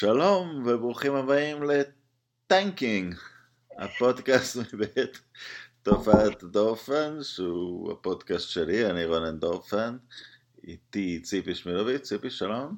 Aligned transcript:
שלום 0.00 0.62
וברוכים 0.66 1.14
הבאים 1.14 1.62
לטנקינג, 1.62 3.14
הפודקאסט 3.78 4.56
מבית 4.56 5.20
תופעת 5.82 6.44
דורפן, 6.44 7.18
שהוא 7.22 7.92
הפודקאסט 7.92 8.48
שלי, 8.50 8.90
אני 8.90 9.04
רונן 9.04 9.38
דורפן, 9.38 9.96
איתי 10.64 11.20
ציפי 11.22 11.54
שמילוביץ', 11.54 12.02
ציפי 12.02 12.30
שלום. 12.30 12.76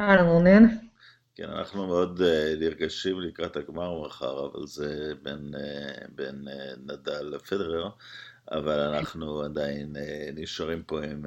אהלן 0.00 0.26
רונן. 0.26 0.66
כן, 1.34 1.50
אנחנו 1.50 1.86
מאוד 1.86 2.20
uh, 2.20 2.60
נרגשים 2.60 3.20
לקראת 3.20 3.56
הגמר 3.56 4.06
מחר, 4.06 4.46
אבל 4.46 4.66
זה 4.66 5.12
בין, 5.22 5.54
uh, 5.54 6.04
בין 6.14 6.48
uh, 6.48 6.92
נדל 6.92 7.22
לפדרר, 7.22 7.90
אבל 8.50 8.80
אנחנו 8.80 9.42
עדיין 9.42 9.96
נשארים 10.34 10.82
פה 10.82 11.04
עם 11.04 11.26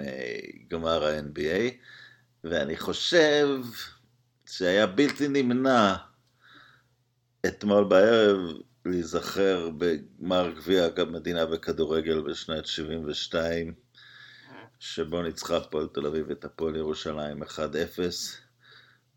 גמר 0.68 1.06
ה-NBA, 1.06 1.72
ואני 2.44 2.78
חושב 2.78 3.58
שהיה 4.58 4.88
בלתי 4.88 5.28
נמנע 5.28 5.96
אתמול 7.46 7.84
בערב 7.84 8.40
להיזכר 8.86 9.70
בגמר 9.78 10.52
גביע 10.56 10.88
המדינה 10.98 11.46
בכדורגל 11.46 12.22
בשנת 12.22 12.66
72, 12.66 13.74
שבו 14.80 15.22
ניצחה 15.22 15.58
הפועל 15.58 15.88
תל 15.88 16.06
אביב 16.06 16.32
את 16.32 16.46
הפועל 16.46 16.76
ירושלים 16.76 17.44
1-0, 17.44 17.48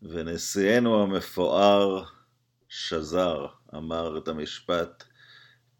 ונשיאנו 0.01 1.03
המפואר 1.03 2.03
שזר 2.69 3.47
אמר 3.75 4.17
את 4.17 4.27
המשפט 4.27 5.03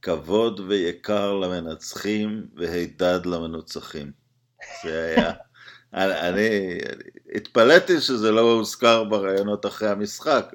כבוד 0.01 0.59
ויקר 0.59 1.33
למנצחים 1.33 2.47
והידד 2.55 3.25
למנוצחים. 3.25 4.11
זה 4.83 5.03
היה... 5.03 5.33
אני, 5.97 6.29
אני 6.29 6.77
התפלאתי 7.35 8.01
שזה 8.01 8.31
לא 8.31 8.41
הוזכר 8.41 9.03
בראיונות 9.03 9.65
אחרי 9.65 9.89
המשחק. 9.89 10.51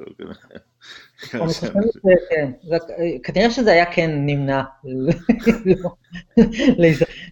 כנראה 3.22 3.50
שזה 3.50 3.72
היה 3.72 3.92
כן 3.92 4.10
נמנע 4.10 4.62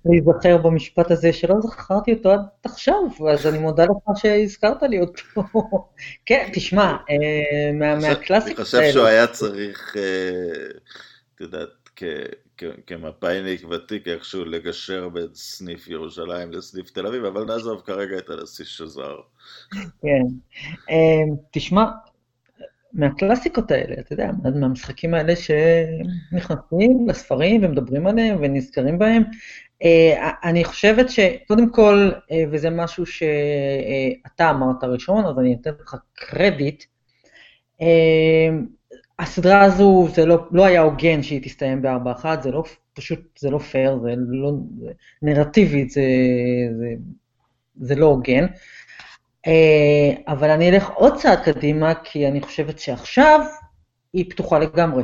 להיזכר 0.05 0.57
במשפט 0.57 1.11
הזה 1.11 1.33
שלא 1.33 1.55
זכרתי 1.61 2.13
אותו 2.13 2.33
עד 2.33 2.41
עכשיו, 2.65 2.95
אז 3.33 3.47
אני 3.47 3.59
מודה 3.59 3.85
לך 3.85 4.19
שהזכרת 4.19 4.83
לי 4.83 5.01
אותו. 5.01 5.23
כן, 6.27 6.49
תשמע, 6.53 6.97
מהקלאסיקה... 8.01 8.57
אני 8.57 8.65
חושב 8.65 8.81
שהוא 8.93 9.05
היה 9.05 9.27
צריך, 9.27 9.97
את 11.35 11.41
יודעת, 11.41 11.69
כמפאיניק 12.87 13.65
ותיק 13.71 14.09
איכשהו 14.09 14.45
לגשר 14.45 15.09
בין 15.09 15.29
סניף 15.35 15.89
ירושלים 15.89 16.53
לסניף 16.53 16.91
תל 16.91 17.07
אביב, 17.07 17.25
אבל 17.25 17.45
נעזוב 17.45 17.81
כרגע 17.81 18.19
את 18.19 18.31
הנשיא 18.31 18.65
שזר. 18.65 19.17
כן. 20.03 20.23
אמ, 20.91 21.37
תשמע, 21.51 21.85
מהקלאסיקות 22.93 23.71
האלה, 23.71 23.95
אתה 24.01 24.13
יודע, 24.13 24.31
מהמשחקים 24.55 25.15
האלה 25.15 25.33
שנכנסים 25.37 27.09
לספרים 27.09 27.65
ומדברים 27.65 28.07
עליהם 28.07 28.39
ונזכרים 28.41 28.99
בהם, 28.99 29.23
אה, 29.83 30.31
אני 30.45 30.65
חושבת 30.65 31.11
שקודם 31.11 31.71
כל, 31.73 32.11
אה, 32.31 32.45
וזה 32.51 32.71
משהו 32.71 33.07
שאתה 33.07 34.51
אמרת 34.51 34.85
ראשון, 34.85 35.27
אז 35.27 35.39
אני 35.39 35.57
אתן 35.61 35.71
לך 35.83 35.97
קרדיט, 36.15 36.85
אמ, 37.81 38.67
הסדרה 39.21 39.63
הזו, 39.63 40.09
זה 40.15 40.27
לא, 40.27 40.39
לא 40.51 40.65
היה 40.65 40.81
הוגן 40.81 41.23
שהיא 41.23 41.43
תסתיים 41.43 41.83
ב-4-1, 41.83 42.25
זה 42.43 42.51
לא, 42.51 42.63
פשוט, 42.95 43.39
זה 43.39 43.51
לא 43.51 43.59
פייר, 43.59 43.99
זה 44.03 44.15
לא, 44.17 44.53
זה, 44.81 44.91
נרטיבית, 45.23 45.91
זה, 45.91 46.03
זה, 46.79 46.87
זה 47.81 47.95
לא 47.95 48.07
הוגן. 48.07 48.47
אה, 49.47 50.13
אבל 50.29 50.51
אני 50.51 50.71
אלך 50.71 50.91
עוד 50.91 51.17
צעד 51.17 51.39
קדימה, 51.41 51.95
כי 52.05 52.29
אני 52.29 52.41
חושבת 52.41 52.79
שעכשיו 52.79 53.41
היא 54.13 54.31
פתוחה 54.31 54.59
לגמרי. 54.59 55.03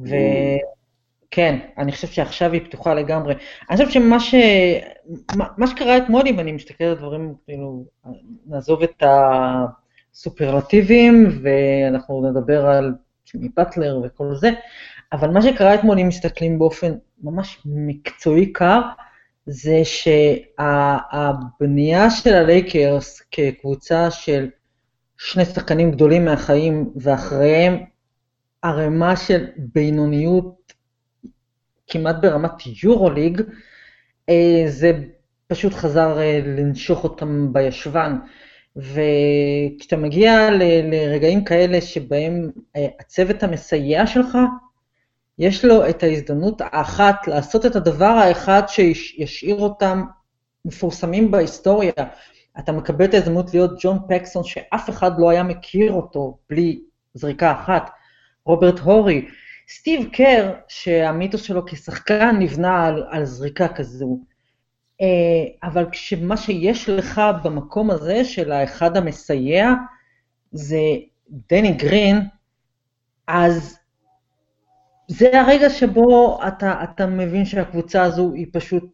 וכן, 0.00 1.58
אני 1.78 1.92
חושבת 1.92 2.12
שעכשיו 2.12 2.52
היא 2.52 2.64
פתוחה 2.64 2.94
לגמרי. 2.94 3.34
אני 3.70 3.76
חושבת 3.76 3.92
שמה 3.92 4.20
ש... 4.20 4.34
מה 5.36 5.66
שקרה 5.66 5.96
אתמול, 5.96 6.22
אם 6.26 6.40
אני 6.40 6.52
מסתכל 6.52 6.84
על 6.84 6.94
דברים, 6.94 7.34
כאילו, 7.44 7.84
נעזוב 8.46 8.82
את 8.82 9.02
ה... 9.02 9.06
סופרלטיביים, 10.16 11.40
ואנחנו 11.42 12.30
נדבר 12.30 12.66
על 12.66 12.94
ג'ימי 13.32 13.48
פטלר 13.48 14.00
וכל 14.04 14.34
זה, 14.34 14.50
אבל 15.12 15.30
מה 15.30 15.42
שקרה 15.42 15.74
אתמול, 15.74 15.98
אם 15.98 16.08
מסתכלים 16.08 16.58
באופן 16.58 16.92
ממש 17.22 17.62
מקצועי 17.64 18.52
קר, 18.52 18.80
זה 19.46 19.80
שהבנייה 20.58 22.10
של 22.10 22.34
הלייקרס 22.34 23.22
כקבוצה 23.30 24.10
של 24.10 24.48
שני 25.18 25.44
שחקנים 25.44 25.90
גדולים 25.90 26.24
מהחיים, 26.24 26.90
ואחריהם 26.96 27.84
ערימה 28.62 29.16
של 29.16 29.46
בינוניות 29.56 30.72
כמעט 31.86 32.16
ברמת 32.22 32.52
יורוליג, 32.82 33.42
אה, 34.28 34.64
זה 34.66 34.92
פשוט 35.46 35.74
חזר 35.74 36.18
אה, 36.18 36.40
לנשוך 36.44 37.04
אותם 37.04 37.52
בישבן. 37.52 38.16
וכשאתה 38.76 39.96
מגיע 39.96 40.50
ל- 40.50 40.94
לרגעים 40.94 41.44
כאלה 41.44 41.80
שבהם 41.80 42.50
אה, 42.76 42.86
הצוות 43.00 43.42
המסייע 43.42 44.06
שלך, 44.06 44.38
יש 45.38 45.64
לו 45.64 45.88
את 45.88 46.02
ההזדמנות 46.02 46.60
האחת 46.60 47.28
לעשות 47.28 47.66
את 47.66 47.76
הדבר 47.76 48.04
האחד 48.04 48.62
שישאיר 48.68 49.56
אותם 49.56 50.04
מפורסמים 50.64 51.30
בהיסטוריה. 51.30 51.92
אתה 52.58 52.72
מקבל 52.72 53.04
את 53.04 53.14
ההזדמנות 53.14 53.54
להיות 53.54 53.70
ג'ון 53.80 53.98
פקסון, 54.08 54.44
שאף 54.44 54.90
אחד 54.90 55.10
לא 55.18 55.30
היה 55.30 55.42
מכיר 55.42 55.92
אותו 55.92 56.38
בלי 56.50 56.80
זריקה 57.14 57.52
אחת, 57.52 57.90
רוברט 58.44 58.78
הורי, 58.78 59.26
סטיב 59.68 60.08
קר, 60.12 60.52
שהמיתוס 60.68 61.42
שלו 61.42 61.66
כשחקן 61.66 62.36
נבנה 62.38 62.86
על, 62.86 63.04
על 63.10 63.24
זריקה 63.24 63.68
כזו. 63.68 64.18
אה, 65.00 65.68
אבל 65.68 65.86
כשמה 65.90 66.36
שיש 66.36 66.88
לך 66.88 67.20
במקום 67.44 67.90
הזה 67.90 68.24
של 68.24 68.52
האחד 68.52 68.96
המסייע 68.96 69.72
זה 70.52 70.80
דני 71.28 71.72
גרין, 71.72 72.20
אז 73.26 73.78
זה 75.08 75.40
הרגע 75.40 75.70
שבו 75.70 76.38
אתה, 76.48 76.84
אתה 76.84 77.06
מבין 77.06 77.44
שהקבוצה 77.44 78.02
הזו 78.02 78.32
היא 78.34 78.46
פשוט 78.52 78.84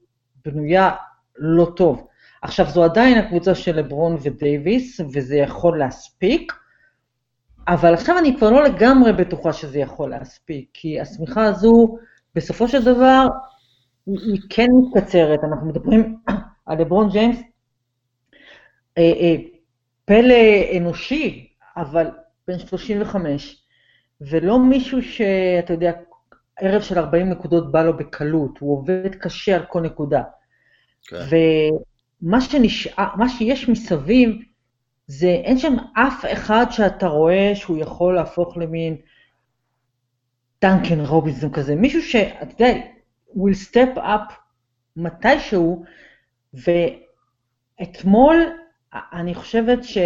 בנויה 0.45 0.91
לא 1.37 1.73
טוב. 1.77 2.07
עכשיו, 2.43 2.67
זו 2.71 2.85
עדיין 2.85 3.19
הקבוצה 3.19 3.55
של 3.55 3.77
לברון 3.77 4.17
ודייוויס, 4.23 5.01
וזה 5.13 5.37
יכול 5.37 5.79
להספיק, 5.79 6.53
אבל 7.69 7.95
עכשיו 7.95 8.19
אני 8.19 8.37
כבר 8.37 8.51
לא 8.51 8.65
לגמרי 8.65 9.13
בטוחה 9.13 9.53
שזה 9.53 9.79
יכול 9.79 10.11
להספיק, 10.11 10.71
כי 10.73 11.01
השמיכה 11.01 11.45
הזו, 11.45 11.99
בסופו 12.35 12.69
של 12.69 12.85
דבר, 12.85 13.27
היא 14.07 14.41
כן 14.51 14.67
מתקצרת, 14.83 15.41
אנחנו 15.45 15.67
מדברים 15.67 16.17
על 16.67 16.81
לברון 16.81 17.09
ג'יימס, 17.11 17.37
אה, 18.99 19.03
אה, 19.03 19.35
פלא 20.05 20.35
אנושי, 20.77 21.49
אבל 21.77 22.11
בן 22.49 22.59
35, 22.59 23.63
ולא 24.21 24.59
מישהו 24.59 25.03
שאתה 25.03 25.73
יודע, 25.73 25.93
ערב 26.61 26.83
של 26.83 26.99
40 26.99 27.31
נקודות 27.31 27.73
בא 27.73 27.83
לו 27.83 27.97
בקלות, 27.97 28.59
הוא 28.59 28.79
עובד 28.79 29.15
קשה 29.15 29.57
על 29.57 29.65
כל 29.65 29.81
נקודה. 29.81 30.23
כן. 31.03 31.17
ומה 32.23 32.41
שנשאר, 32.41 33.09
מה 33.17 33.29
שיש 33.29 33.69
מסביב, 33.69 34.43
זה 35.07 35.27
אין 35.27 35.59
שם 35.59 35.77
אף 35.95 36.25
אחד 36.33 36.67
שאתה 36.71 37.07
רואה 37.07 37.53
שהוא 37.55 37.79
יכול 37.79 38.15
להפוך 38.15 38.57
למין 38.57 38.97
דנקן 40.63 41.01
רובינסון 41.01 41.53
כזה, 41.53 41.75
מישהו 41.75 42.03
שאתה 42.03 42.65
יודע, 42.65 42.79
will 43.37 43.71
step 43.71 43.97
up 43.97 44.33
מתישהו, 44.97 45.85
ואתמול, 47.81 48.37
אני 49.13 49.35
חושבת 49.35 49.85
ש... 49.85 49.99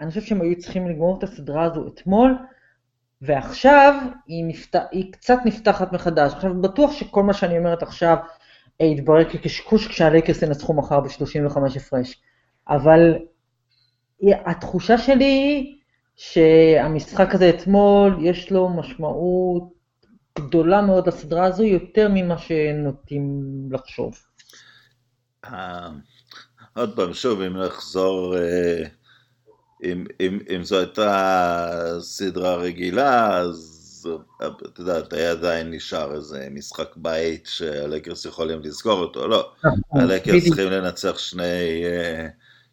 אני 0.00 0.08
חושבת 0.08 0.26
שהם 0.26 0.40
היו 0.40 0.58
צריכים 0.58 0.88
לגמור 0.88 1.18
את 1.18 1.22
הסדרה 1.22 1.64
הזו 1.64 1.86
אתמול, 1.88 2.38
ועכשיו 3.22 3.94
היא, 4.26 4.44
נפת... 4.44 4.76
היא 4.90 5.12
קצת 5.12 5.38
נפתחת 5.44 5.92
מחדש. 5.92 6.32
עכשיו, 6.34 6.60
בטוח 6.60 6.92
שכל 6.92 7.22
מה 7.22 7.34
שאני 7.34 7.58
אומרת 7.58 7.82
עכשיו 7.82 8.16
אה, 8.80 8.86
יתברר 8.86 9.24
כקשקוש 9.24 9.88
כשהלייקרס 9.88 10.42
ינצחו 10.42 10.74
מחר 10.74 11.00
ב-35 11.00 11.58
הפרש. 11.76 12.22
אבל 12.68 13.18
התחושה 14.22 14.98
שלי 14.98 15.24
היא 15.24 15.76
שהמשחק 16.16 17.34
הזה 17.34 17.50
אתמול, 17.50 18.18
יש 18.22 18.52
לו 18.52 18.68
משמעות 18.68 19.75
גדולה 20.38 20.82
מאוד 20.82 21.08
לסדרה 21.08 21.44
הזו, 21.44 21.62
יותר 21.62 22.08
ממה 22.14 22.38
שנוטים 22.38 23.42
לחשוב. 23.70 24.18
אה, 25.44 25.88
עוד 26.76 26.96
פעם, 26.96 27.14
שוב, 27.14 27.40
אם 27.40 27.56
נחזור, 27.56 28.36
אה, 28.38 28.82
אם, 29.84 30.04
אם, 30.20 30.38
אם 30.56 30.62
זו 30.64 30.78
הייתה 30.78 31.98
סדרה 32.00 32.56
רגילה, 32.56 33.36
אז 33.36 33.82
את 34.66 34.78
יודעת, 34.78 35.12
היה 35.12 35.30
עדיין 35.30 35.70
נשאר 35.70 36.14
איזה 36.14 36.48
משחק 36.50 36.96
בית 36.96 37.46
שהלקרס 37.46 38.24
יכולים 38.24 38.60
לזכור 38.62 39.00
אותו, 39.00 39.28
לא, 39.28 39.52
נכון, 39.64 40.00
הלקרס 40.00 40.44
צריכים 40.46 40.70
לנצח 40.70 41.18
שני, 41.18 41.84
אה, 41.84 42.26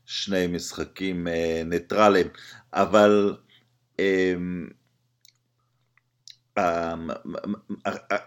שני 0.06 0.48
משחקים 0.48 1.28
ניטרליים, 1.66 2.28
אבל 2.74 3.36
אמ, 4.00 4.68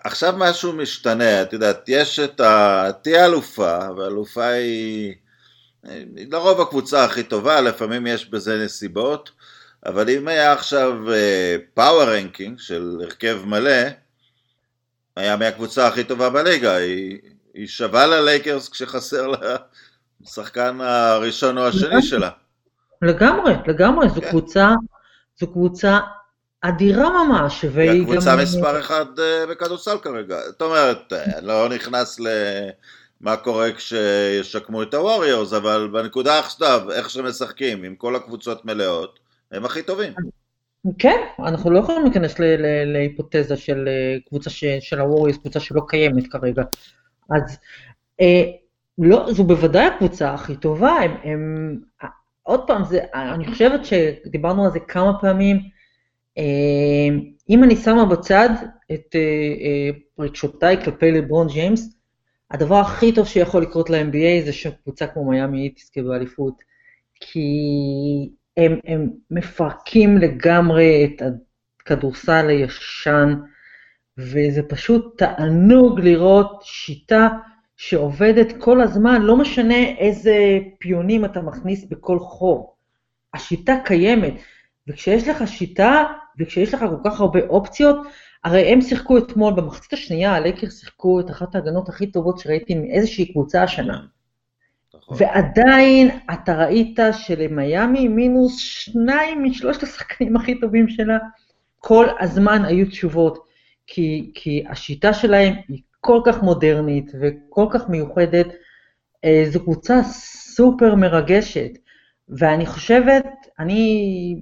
עכשיו 0.05 0.35
משהו 0.37 0.73
משתנה, 0.73 1.43
את 1.43 1.53
יודעת, 1.53 1.85
יש 1.89 2.21
את 2.21 2.41
ה... 2.41 2.89
תהיה 3.03 3.27
אלופה, 3.27 3.79
והאלופה 3.97 4.45
היא... 4.45 5.15
לרוב 6.31 6.61
הקבוצה 6.61 7.05
הכי 7.05 7.23
טובה, 7.23 7.61
לפעמים 7.61 8.07
יש 8.07 8.31
בזה 8.31 8.65
נסיבות, 8.65 9.31
אבל 9.87 10.11
אם 10.11 10.29
היה 10.29 10.53
עכשיו 10.53 10.93
power 11.75 12.03
uh, 12.03 12.07
ranking 12.07 12.59
של 12.59 12.99
הרכב 13.03 13.39
מלא, 13.45 13.81
היה 15.17 15.37
מהקבוצה 15.37 15.87
הכי 15.87 16.05
טובה 16.05 16.31
בליגה, 16.31 16.75
היא, 16.77 17.19
היא 17.55 17.67
שווה 17.67 18.07
ללייקרס 18.07 18.69
כשחסר 18.69 19.27
לה 19.27 19.57
השחקן 20.23 20.81
הראשון 20.81 21.59
או 21.59 21.67
השני 21.67 22.03
שלה. 22.03 22.31
לגמרי, 23.03 23.55
לגמרי, 23.67 24.09
זו 24.09 24.21
כן. 24.21 24.29
קבוצה, 24.29 24.75
זו 25.41 25.47
קבוצה 25.53 25.99
אדירה 26.63 27.25
ממש, 27.25 27.65
והיא 27.73 27.91
גם... 27.91 28.11
הקבוצה 28.11 28.37
מספר 28.37 28.81
אחד 28.81 29.05
uh, 29.19 29.51
בכדורסל 29.51 29.99
כרגע, 29.99 30.41
זאת 30.47 30.63
אומרת, 30.63 31.13
אה, 31.13 31.41
לא 31.41 31.69
נכנס 31.69 32.21
ל... 32.21 32.27
מה 33.21 33.37
קורה 33.37 33.73
כשישקמו 33.73 34.83
את 34.83 34.95
הווריורס, 34.95 35.53
אבל 35.53 35.89
בנקודה 35.93 36.39
עכשיו, 36.39 36.91
איך 36.93 37.11
שמשחקים, 37.11 37.85
עם 37.85 37.95
כל 37.95 38.17
הקבוצות 38.17 38.65
מלאות, 38.65 39.19
הם 39.53 39.65
הכי 39.65 39.83
טובים. 39.83 40.13
כן, 40.99 41.21
אנחנו 41.39 41.71
לא 41.71 41.79
יכולים 41.79 42.03
להיכנס 42.03 42.35
להיפותזה 42.87 43.57
של 43.57 43.89
אה, 43.89 44.17
קבוצה 44.29 44.51
של 44.81 45.01
הווריורס, 45.01 45.37
קבוצה 45.37 45.61
שלא 45.61 45.83
קיימת 45.89 46.27
כרגע. 46.27 46.63
אז 47.31 47.59
אה, 48.21 48.43
לא, 48.99 49.33
זו 49.33 49.45
בוודאי 49.45 49.87
הקבוצה 49.87 50.35
הכי 50.35 50.57
טובה, 50.57 50.91
הם, 50.91 51.17
הם, 51.25 51.79
עוד 52.43 52.67
פעם, 52.67 52.85
זה, 52.85 53.01
אני 53.15 53.47
חושבת 53.47 53.81
שדיברנו 53.85 54.65
על 54.65 54.71
זה 54.71 54.81
כמה 54.81 55.21
פעמים, 55.21 55.57
אה, 55.57 55.63
אם 57.51 57.65
אני 57.65 57.77
שמה 57.77 58.05
בצד 58.05 58.49
את 58.93 59.15
אה, 59.15 59.21
אה, 59.61 59.91
רגשותיי 60.19 60.85
כלפי 60.85 61.13
לברון 61.13 61.49
ג'יימס, 61.49 61.97
הדבר 62.51 62.77
הכי 62.77 63.13
טוב 63.13 63.27
שיכול 63.27 63.63
לקרות 63.63 63.91
ל-NBA 63.91 64.45
זה 64.45 64.53
שקבוצה 64.53 65.07
כמו 65.07 65.31
מיאמי 65.31 65.71
תזכה 65.71 66.03
באליפות, 66.03 66.63
כי 67.15 67.49
הם, 68.57 68.79
הם 68.85 69.11
מפרקים 69.31 70.19
לגמרי 70.19 71.05
את 71.05 71.23
הכדורסל 71.83 72.49
הישן, 72.49 73.35
וזה 74.19 74.63
פשוט 74.63 75.19
תענוג 75.19 76.01
לראות 76.01 76.63
שיטה 76.63 77.29
שעובדת 77.77 78.53
כל 78.59 78.81
הזמן, 78.81 79.23
לא 79.23 79.37
משנה 79.37 79.85
איזה 79.99 80.59
פיונים 80.79 81.25
אתה 81.25 81.43
מכניס 81.43 81.85
בכל 81.85 82.19
חור. 82.19 82.77
השיטה 83.35 83.77
קיימת, 83.85 84.35
וכשיש 84.89 85.29
לך 85.29 85.49
שיטה, 85.49 86.05
וכשיש 86.39 86.75
לך 86.75 86.81
כל 86.81 87.11
כך 87.11 87.21
הרבה 87.21 87.41
אופציות, 87.49 87.97
הרי 88.45 88.73
הם 88.73 88.81
שיחקו 88.81 89.19
אתמול, 89.19 89.55
במחצית 89.55 89.93
השנייה, 89.93 90.35
הלייקר 90.35 90.69
שיחקו 90.71 91.21
את 91.21 91.31
אחת 91.31 91.55
ההגנות 91.55 91.89
הכי 91.89 92.07
טובות 92.07 92.39
שראיתי 92.39 92.75
מאיזושהי 92.75 93.33
קבוצה 93.33 93.63
השנה. 93.63 94.01
נכון. 94.95 95.17
ועדיין 95.21 96.11
אתה 96.33 96.65
ראית 96.65 96.99
שלמיאמי 97.13 98.09
מינוס 98.09 98.59
שניים 98.59 99.45
משלושת 99.45 99.83
השחקנים 99.83 100.37
הכי 100.37 100.61
טובים 100.61 100.89
שלה, 100.89 101.19
כל 101.79 102.07
הזמן 102.21 102.65
היו 102.65 102.87
תשובות, 102.87 103.47
כי, 103.87 104.31
כי 104.35 104.65
השיטה 104.69 105.13
שלהם 105.13 105.55
היא 105.69 105.83
כל 106.01 106.21
כך 106.25 106.43
מודרנית 106.43 107.13
וכל 107.21 107.67
כך 107.71 107.89
מיוחדת, 107.89 108.47
אה, 109.25 109.45
זו 109.51 109.61
קבוצה 109.61 110.03
סופר 110.57 110.95
מרגשת, 110.95 111.71
ואני 112.29 112.67
חושבת, 112.67 113.25
אני 113.59 114.41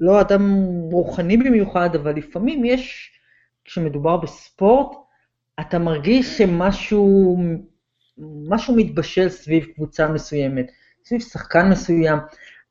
לא 0.00 0.20
אדם 0.20 0.62
רוחני 0.90 1.36
במיוחד, 1.36 1.96
אבל 1.96 2.16
לפעמים 2.16 2.64
יש, 2.64 3.10
כשמדובר 3.64 4.16
בספורט, 4.16 4.96
אתה 5.60 5.78
מרגיש 5.78 6.38
שמשהו 6.38 7.36
משהו 8.48 8.76
מתבשל 8.76 9.28
סביב 9.28 9.64
קבוצה 9.64 10.08
מסוימת, 10.08 10.70
סביב 11.04 11.20
שחקן 11.20 11.68
מסוים. 11.68 12.18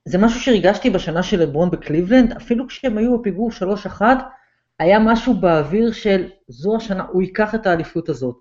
זה 0.05 0.17
משהו 0.17 0.39
שהרגשתי 0.39 0.89
בשנה 0.89 1.23
של 1.23 1.39
לברון 1.39 1.71
בקליבלנד, 1.71 2.31
אפילו 2.31 2.67
כשהם 2.67 2.97
היו 2.97 3.19
בפיגור 3.19 3.49
3-1, 3.99 4.01
היה 4.79 4.99
משהו 4.99 5.33
באוויר 5.33 5.91
של 5.91 6.29
זו 6.47 6.75
השנה, 6.75 7.05
הוא 7.11 7.21
ייקח 7.21 7.55
את 7.55 7.67
האליפות 7.67 8.09
הזאת. 8.09 8.35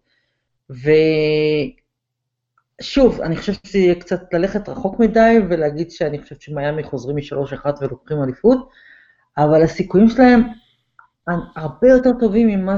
ושוב, 2.81 3.21
אני 3.21 3.37
חושבת 3.37 3.67
שזה 3.67 3.79
יהיה 3.79 3.95
קצת 3.95 4.21
ללכת 4.33 4.69
רחוק 4.69 5.01
מדי 5.01 5.37
ולהגיד 5.51 5.91
שאני 5.91 6.23
חושבת 6.23 6.41
שמיאמי 6.41 6.83
חוזרים 6.83 7.17
מ-3-1 7.17 7.67
ולוקחים 7.81 8.23
אליפות, 8.23 8.69
אבל 9.39 9.63
הסיכויים 9.63 10.09
שלהם 10.09 10.43
הרבה 11.57 11.89
יותר 11.89 12.11
טובים 12.21 12.49
ממה 12.49 12.77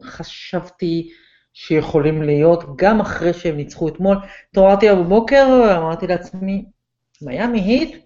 שחשבתי 0.00 1.12
שיכולים 1.52 2.22
להיות, 2.22 2.76
גם 2.76 3.00
אחרי 3.00 3.32
שהם 3.32 3.56
ניצחו 3.56 3.88
אתמול. 3.88 4.16
התעוררתי 4.50 4.86
בבוקר, 4.90 5.76
אמרתי 5.76 6.06
לעצמי, 6.06 6.64
מיאמי 7.22 7.60
היט 7.60 8.04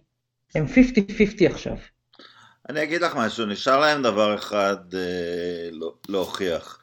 הם 0.54 0.66
50-50 0.66 1.46
עכשיו. 1.46 1.76
אני 2.68 2.82
אגיד 2.82 3.02
לך 3.02 3.16
משהו, 3.16 3.46
נשאר 3.46 3.80
להם 3.80 4.02
דבר 4.02 4.34
אחד 4.34 4.76
אה, 4.94 5.68
לא, 5.72 5.94
להוכיח. 6.08 6.78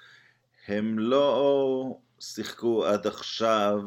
הם 0.67 0.99
לא 0.99 1.97
שיחקו 2.19 2.85
עד 2.85 3.07
עכשיו 3.07 3.79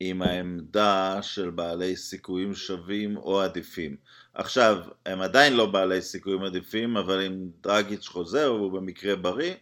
עם 0.00 0.22
העמדה 0.22 1.18
של 1.22 1.50
בעלי 1.50 1.96
סיכויים 1.96 2.54
שווים 2.54 3.16
או 3.16 3.40
עדיפים. 3.40 3.96
עכשיו, 4.34 4.78
הם 5.06 5.20
עדיין 5.20 5.52
לא 5.52 5.66
בעלי 5.66 6.02
סיכויים 6.02 6.42
עדיפים, 6.42 6.96
אבל 6.96 7.26
אם 7.26 7.48
דרגיץ' 7.62 8.08
חוזר 8.08 8.54
והוא 8.54 8.72
במקרה 8.72 9.16
בריא, 9.16 9.54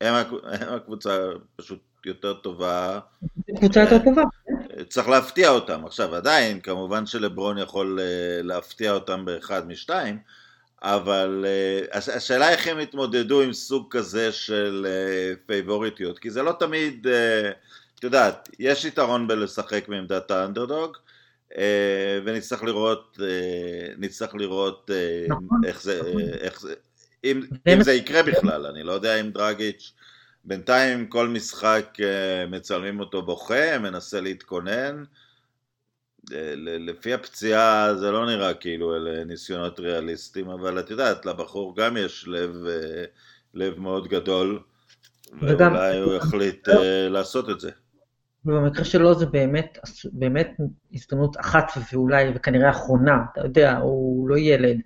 הם, 0.00 0.14
הם 0.44 0.74
הקבוצה 0.74 1.18
פשוט 1.56 1.80
יותר 2.06 2.34
טובה. 2.34 3.00
קבוצה 3.56 3.80
יותר 3.80 3.98
טובה. 4.04 4.22
צריך 4.88 5.08
להפתיע 5.08 5.50
אותם. 5.50 5.84
עכשיו, 5.86 6.14
עדיין, 6.14 6.60
כמובן 6.60 7.06
שלברון 7.06 7.58
יכול 7.58 8.00
אה, 8.00 8.42
להפתיע 8.42 8.92
אותם 8.92 9.24
באחד 9.24 9.68
משתיים, 9.68 10.18
אבל 10.82 11.44
uh, 11.90 11.96
השאלה 11.96 12.50
איך 12.50 12.66
הם 12.66 12.80
יתמודדו 12.80 13.40
עם 13.40 13.52
סוג 13.52 13.86
כזה 13.90 14.32
של 14.32 14.86
uh, 14.86 15.38
פייבוריטיות, 15.46 16.18
כי 16.18 16.30
זה 16.30 16.42
לא 16.42 16.52
תמיד, 16.58 17.06
uh, 17.06 17.10
את 17.98 18.04
יודעת, 18.04 18.48
יש 18.58 18.84
יתרון 18.84 19.28
בלשחק 19.28 19.88
מעמדת 19.88 20.30
האנדרדוג, 20.30 20.96
ונצטרך 22.24 22.62
לראות, 22.62 23.18
נצטרך 23.98 24.34
לראות 24.34 24.90
נכון, 25.28 25.60
איך 25.66 25.82
זה, 25.82 26.00
נכון. 26.00 26.20
איך 26.40 26.60
זה, 26.60 26.74
אם, 27.24 27.42
אם 27.68 27.82
זה 27.82 27.92
יקרה 27.92 28.22
בכלל, 28.22 28.66
אני 28.66 28.82
לא 28.82 28.92
יודע 28.92 29.20
אם 29.20 29.30
דרגיץ', 29.30 29.92
בינתיים 30.44 31.06
כל 31.06 31.28
משחק 31.28 31.96
מצלמים 32.48 33.00
אותו 33.00 33.22
בוכה, 33.22 33.78
מנסה 33.78 34.20
להתכונן, 34.20 35.04
לפי 36.64 37.14
הפציעה 37.14 37.94
זה 37.94 38.10
לא 38.10 38.26
נראה 38.26 38.54
כאילו 38.54 38.96
אלה 38.96 39.24
ניסיונות 39.24 39.80
ריאליסטיים, 39.80 40.50
אבל 40.50 40.78
את 40.80 40.90
יודעת, 40.90 41.26
לבחור 41.26 41.76
גם 41.76 41.96
יש 41.96 42.24
לב, 42.28 42.56
אה, 42.66 43.04
לב 43.54 43.78
מאוד 43.78 44.08
גדול, 44.08 44.60
וגם, 45.42 45.72
ואולי 45.72 45.98
הוא 45.98 46.14
יחליט 46.14 46.68
לא. 46.68 47.08
לעשות 47.08 47.50
את 47.50 47.60
זה. 47.60 47.70
ובמקרה 48.44 48.84
שלו 48.84 49.14
זה 49.14 49.26
באמת, 49.26 49.78
באמת 50.12 50.56
הזדמנות 50.92 51.40
אחת 51.40 51.72
ואולי, 51.92 52.32
וכנראה 52.34 52.70
אחרונה, 52.70 53.18
אתה 53.32 53.40
יודע, 53.40 53.76
הוא 53.76 54.28
לא 54.28 54.38
ילד. 54.38 54.76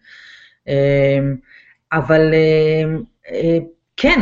אמ, 0.69 1.37
אבל 1.93 2.35
אמ, 2.35 3.03
אה, 3.31 3.59
כן, 3.97 4.21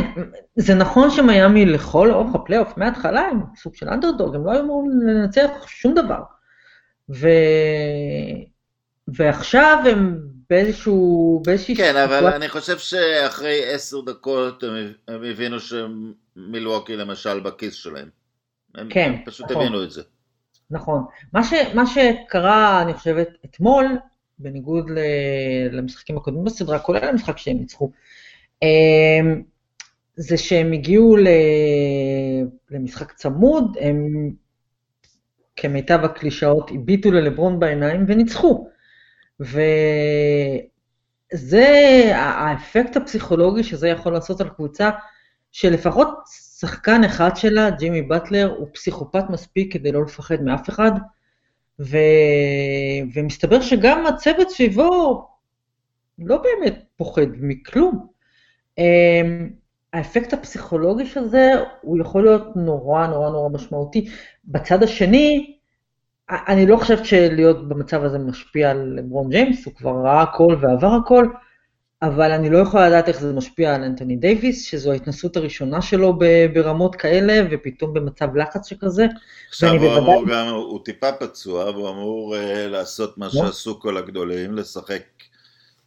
זה 0.55 0.75
נכון 0.75 1.09
שמיאמי 1.09 1.65
לכל 1.65 2.11
אורך 2.11 2.35
הפלייאוף 2.35 2.77
מההתחלה 2.77 3.21
הם 3.21 3.41
סוג 3.55 3.75
של 3.75 3.89
אנדרדוג, 3.89 4.35
הם 4.35 4.45
לא 4.45 4.51
היו 4.51 4.61
אמורים 4.61 4.91
לנצח 5.01 5.49
שום 5.67 5.93
דבר. 5.93 6.19
ו... 7.09 7.27
ועכשיו 9.07 9.77
הם 9.91 10.19
באיזשהו, 10.49 11.41
באיזושהי... 11.45 11.75
כן, 11.75 11.95
אבל 11.95 12.15
סיטואציה... 12.15 12.35
אני 12.35 12.49
חושב 12.49 12.77
שאחרי 12.77 13.73
עשר 13.73 14.01
דקות 14.01 14.63
הם, 14.63 14.93
הבינו 15.07 15.57
שמילווקי 15.59 16.95
למשל 16.95 17.39
בכיס 17.39 17.73
שלהם. 17.73 18.09
הם, 18.75 18.89
כן, 18.89 19.13
הם 19.17 19.25
פשוט 19.25 19.51
נכון. 19.51 19.61
הבינו 19.61 19.83
את 19.83 19.91
זה. 19.91 20.01
נכון. 20.69 21.03
מה, 21.33 21.43
ש, 21.43 21.53
מה 21.73 21.83
שקרה, 21.85 22.81
אני 22.81 22.93
חושבת, 22.93 23.27
אתמול, 23.45 23.85
בניגוד 24.39 24.89
ל, 24.89 24.99
למשחקים 25.71 26.17
הקודמים 26.17 26.43
בסדרה, 26.43 26.79
כולל 26.79 27.03
המשחק 27.03 27.37
שהם 27.37 27.57
ניצחו, 27.57 27.91
אמ, 28.63 29.41
זה 30.15 30.37
שהם 30.37 30.73
הגיעו 30.73 31.17
ל, 31.17 31.27
למשחק 32.71 33.11
צמוד, 33.11 33.77
הם 33.79 34.29
כמיטב 35.55 35.99
הקלישאות, 36.03 36.71
הביטו 36.71 37.11
ללברון 37.11 37.59
בעיניים 37.59 38.05
וניצחו. 38.07 38.67
וזה 39.39 39.65
האפקט 42.15 42.97
הפסיכולוגי 42.97 43.63
שזה 43.63 43.87
יכול 43.89 44.13
לעשות 44.13 44.41
על 44.41 44.49
קבוצה, 44.49 44.89
שלפחות 45.51 46.07
שחקן 46.59 47.03
אחד 47.03 47.35
שלה, 47.35 47.69
ג'ימי 47.69 48.01
באטלר, 48.01 48.55
הוא 48.57 48.67
פסיכופת 48.73 49.23
מספיק 49.29 49.73
כדי 49.73 49.91
לא 49.91 50.03
לפחד 50.03 50.41
מאף 50.41 50.69
אחד, 50.69 50.91
ו... 51.79 51.97
ומסתבר 53.13 53.61
שגם 53.61 54.05
הצוות 54.05 54.49
סביבו 54.49 55.27
לא 56.19 56.37
באמת 56.37 56.83
פוחד 56.95 57.27
מכלום. 57.39 58.07
אמ, 58.77 59.49
האפקט 59.93 60.33
הפסיכולוגי 60.33 61.05
של 61.05 61.27
זה, 61.27 61.51
הוא 61.81 62.01
יכול 62.01 62.23
להיות 62.23 62.55
נורא 62.55 63.07
נורא 63.07 63.29
נורא 63.29 63.49
משמעותי. 63.49 64.09
בצד 64.45 64.83
השני, 64.83 65.55
אני 66.29 66.65
לא 66.65 66.77
חושבת 66.77 67.05
שלהיות 67.05 67.69
במצב 67.69 68.03
הזה 68.03 68.19
משפיע 68.19 68.71
על 68.71 68.93
לברון 68.97 69.29
ג'יימס, 69.29 69.65
הוא 69.65 69.73
כבר 69.73 69.91
ראה 70.03 70.21
הכל 70.21 70.55
ועבר 70.61 70.91
הכל, 71.03 71.27
אבל 72.01 72.31
אני 72.31 72.49
לא 72.49 72.57
יכולה 72.57 72.89
לדעת 72.89 73.07
איך 73.07 73.19
זה 73.19 73.33
משפיע 73.33 73.75
על 73.75 73.83
אנטוני 73.83 74.15
דייוויס, 74.15 74.65
שזו 74.65 74.91
ההתנסות 74.91 75.37
הראשונה 75.37 75.81
שלו 75.81 76.19
ברמות 76.53 76.95
כאלה, 76.95 77.47
ופתאום 77.51 77.93
במצב 77.93 78.35
לחץ 78.35 78.67
שכזה. 78.67 79.05
עכשיו 79.49 79.69
הוא 79.69 79.79
בוודאי... 79.79 79.97
אמור 79.97 80.25
גם, 80.31 80.47
הוא 80.47 80.79
טיפה 80.85 81.11
פצוע, 81.11 81.69
והוא 81.69 81.89
אמור 81.89 82.35
uh, 82.35 82.39
לעשות 82.67 83.17
מה 83.17 83.25
לא. 83.25 83.31
שעשו 83.31 83.79
כל 83.79 83.97
הגדולים, 83.97 84.53
לשחק, 84.53 85.03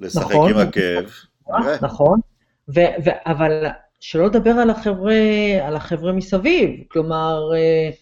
לשחק 0.01 0.31
נכון, 0.31 0.51
עם 0.51 0.59
הכאב. 0.59 1.11
נכון, 1.49 1.73
נכון. 1.83 2.21
ו, 2.69 2.81
ו, 3.05 3.11
אבל 3.27 3.67
שלא 4.01 4.27
לדבר 4.27 4.51
על 4.51 4.71
החבר'ה, 4.71 5.15
על 5.63 5.77
החבר'ה 5.77 6.13
מסביב, 6.13 6.71
כלומר, 6.89 7.51
uh, 7.53 7.95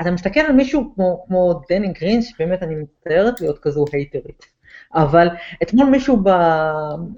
אתה 0.00 0.10
מסתכל 0.10 0.40
על 0.40 0.52
מישהו 0.52 0.92
כמו, 0.94 1.24
כמו 1.26 1.60
דני 1.68 1.92
גרין, 1.92 2.22
שבאמת 2.22 2.62
אני 2.62 2.74
מצטערת 2.74 3.40
להיות 3.40 3.58
כזו 3.58 3.84
הייטרית. 3.92 4.46
אבל 4.94 5.28
אתמול 5.62 5.86
מישהו 5.86 6.22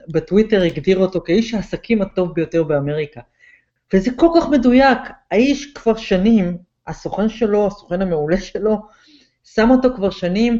בטוויטר 0.08 0.62
הגדיר 0.62 0.98
אותו 0.98 1.20
כאיש 1.20 1.54
העסקים 1.54 2.02
הטוב 2.02 2.32
ביותר 2.34 2.62
באמריקה. 2.62 3.20
וזה 3.94 4.10
כל 4.16 4.28
כך 4.36 4.48
מדויק, 4.48 4.98
האיש 5.30 5.72
כבר 5.74 5.96
שנים, 5.96 6.56
הסוכן 6.86 7.28
שלו, 7.28 7.66
הסוכן 7.66 8.02
המעולה 8.02 8.36
שלו, 8.36 8.76
שם 9.44 9.70
אותו 9.70 9.88
כבר 9.96 10.10
שנים 10.10 10.58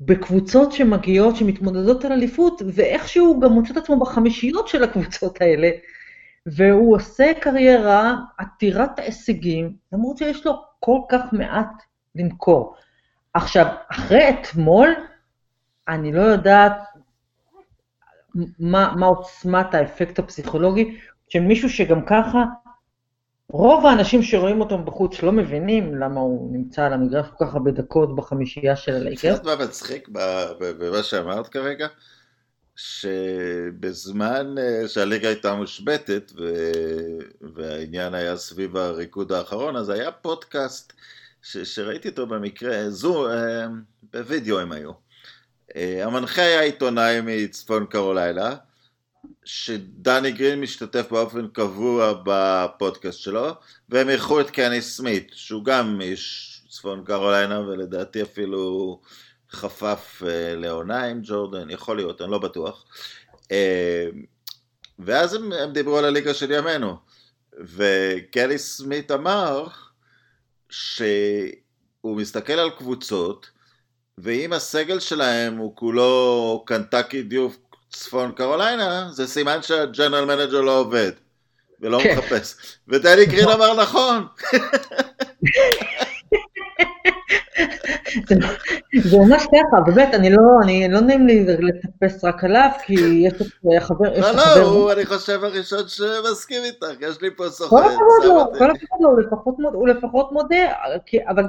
בקבוצות 0.00 0.72
שמגיעות, 0.72 1.36
שמתמודדות 1.36 2.04
על 2.04 2.12
אליפות, 2.12 2.62
ואיכשהו 2.74 3.40
גם 3.40 3.52
מוצא 3.52 3.72
את 3.72 3.76
עצמו 3.76 4.00
בחמישיות 4.00 4.68
של 4.68 4.84
הקבוצות 4.84 5.40
האלה, 5.42 5.70
והוא 6.46 6.96
עושה 6.96 7.32
קריירה 7.40 8.16
עתירת 8.38 8.98
ההישגים, 8.98 9.76
למרות 9.92 10.18
שיש 10.18 10.46
לו 10.46 10.62
כל 10.80 10.98
כך 11.08 11.20
מעט 11.32 11.82
למכור. 12.14 12.76
עכשיו, 13.34 13.66
אחרי 13.88 14.28
אתמול, 14.28 14.88
אני 15.88 16.12
לא 16.12 16.22
יודעת 16.22 16.72
מה, 18.58 18.94
מה 18.96 19.06
עוצמת 19.06 19.74
האפקט 19.74 20.18
הפסיכולוגי 20.18 20.98
של 21.28 21.40
מישהו 21.40 21.70
שגם 21.70 22.06
ככה, 22.06 22.44
רוב 23.48 23.86
האנשים 23.86 24.22
שרואים 24.22 24.60
אותו 24.60 24.78
בחוץ 24.78 25.22
לא 25.22 25.32
מבינים 25.32 25.94
למה 25.94 26.20
הוא 26.20 26.52
נמצא 26.52 26.82
על 26.82 26.92
המגרש 26.92 27.26
כל 27.36 27.46
כך 27.46 27.54
הרבה 27.54 27.70
דקות 27.70 28.16
בחמישייה 28.16 28.76
של 28.76 28.94
הלייקר. 28.94 29.34
את 29.34 29.44
מה 29.44 29.56
מצחיק 29.64 30.08
במה 30.58 31.02
שאמרת 31.02 31.48
כרגע? 31.48 31.86
שבזמן 32.76 34.54
אה, 34.58 34.88
שהליגה 34.88 35.28
הייתה 35.28 35.54
מושבתת 35.54 36.32
והעניין 37.54 38.14
היה 38.14 38.36
סביב 38.36 38.76
הריקוד 38.76 39.32
האחרון, 39.32 39.76
אז 39.76 39.88
היה 39.88 40.10
פודקאסט 40.10 40.92
שראיתי 41.42 42.08
אותו 42.08 42.26
במקרה, 42.26 42.90
זו, 42.90 43.30
אה, 43.30 43.66
בווידאו 44.12 44.60
הם 44.60 44.72
היו. 44.72 44.92
אה, 45.76 46.04
המנחה 46.06 46.42
היה 46.42 46.60
עיתונאי 46.60 47.20
מצפון 47.22 47.86
קרוליינה, 47.86 48.56
שדני 49.44 50.32
גרין 50.32 50.60
משתתף 50.60 51.06
באופן 51.10 51.48
קבוע 51.48 52.22
בפודקאסט 52.24 53.18
שלו, 53.18 53.54
והם 53.88 54.08
אירחו 54.08 54.40
את 54.40 54.50
קני 54.50 54.82
סמית, 54.82 55.30
שהוא 55.34 55.64
גם 55.64 56.00
איש 56.00 56.50
צפון 56.68 57.04
קרוליינה, 57.04 57.60
ולדעתי 57.60 58.22
אפילו 58.22 59.00
חפף 59.54 60.22
אה, 60.26 60.54
לעונה 60.56 61.04
עם 61.04 61.20
ג'ורדן, 61.22 61.70
יכול 61.70 61.96
להיות, 61.96 62.22
אני 62.22 62.30
לא 62.30 62.38
בטוח. 62.38 62.84
אה, 63.52 64.06
ואז 64.98 65.34
הם, 65.34 65.52
הם 65.52 65.72
דיברו 65.72 65.98
על 65.98 66.04
הליגה 66.04 66.34
של 66.34 66.50
ימינו, 66.50 66.96
וקני 67.60 68.58
סמית 68.58 69.10
אמר 69.10 69.66
שהוא 70.70 72.16
מסתכל 72.16 72.52
על 72.52 72.70
קבוצות, 72.70 73.50
ואם 74.18 74.52
הסגל 74.52 75.00
שלהם 75.00 75.56
הוא 75.56 75.76
כולו 75.76 76.64
קנטקי 76.66 77.22
דיוק 77.22 77.56
צפון 77.90 78.32
קרוליינה, 78.32 79.08
זה 79.12 79.26
סימן 79.26 79.62
שה 79.62 79.81
general 79.81 80.24
manager 80.24 80.60
לא 80.60 80.78
עובד, 80.78 81.12
ולא 81.80 82.00
כן. 82.02 82.18
מחפש. 82.18 82.54
ודני 82.88 83.26
גרין 83.26 83.48
אמר 83.48 83.82
נכון. 83.82 84.26
זה 89.04 89.16
ממש 89.18 89.42
ככה, 89.42 89.80
באמת, 89.86 90.14
אני 90.14 90.30
לא, 90.30 90.42
אני 90.62 90.88
לא 90.88 91.00
נעים 91.00 91.26
לי 91.26 91.46
לטפס 91.46 92.24
רק 92.24 92.44
עליו, 92.44 92.70
כי 92.82 92.94
יש 92.94 93.32
לי 93.64 93.80
חבר... 93.80 94.20
לא, 94.20 94.32
לא, 94.32 94.62
הוא, 94.62 94.92
אני 94.92 95.06
חושב 95.06 95.44
הראשון 95.44 95.88
שמסכים 95.88 96.64
איתך, 96.64 96.86
יש 97.00 97.20
לי 97.20 97.30
פה 97.36 97.48
סוכן. 97.48 97.76
כל 97.76 97.82
הכבוד 97.82 98.24
לו, 98.24 98.58
כל 98.58 98.70
הכבוד 98.70 99.54
לו, 99.58 99.70
הוא 99.70 99.88
לפחות 99.88 100.32
מודה, 100.32 100.72
אבל... 101.28 101.44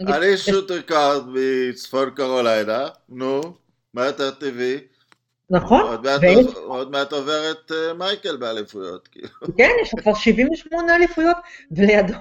אני 0.00 0.36
שוטר 0.36 0.80
קארד 0.80 1.22
מצפון 1.28 2.10
קרוליינה, 2.10 2.88
נו, 3.08 3.40
מה 3.94 4.06
יותר 4.06 4.30
טבעי? 4.30 4.78
נכון. 5.50 5.80
עוד 5.80 6.04
מעט, 6.04 6.20
ויש... 6.22 6.46
עוד 6.54 6.90
מעט 6.90 7.12
עובר 7.12 7.50
את 7.50 7.70
uh, 7.70 7.94
מייקל 7.98 8.36
באליפויות. 8.36 9.08
כאילו. 9.08 9.28
כן, 9.58 9.70
יש 9.82 9.94
כבר 9.96 10.14
78 10.14 10.96
אליפויות, 10.96 11.36
ולידו, 11.70 12.18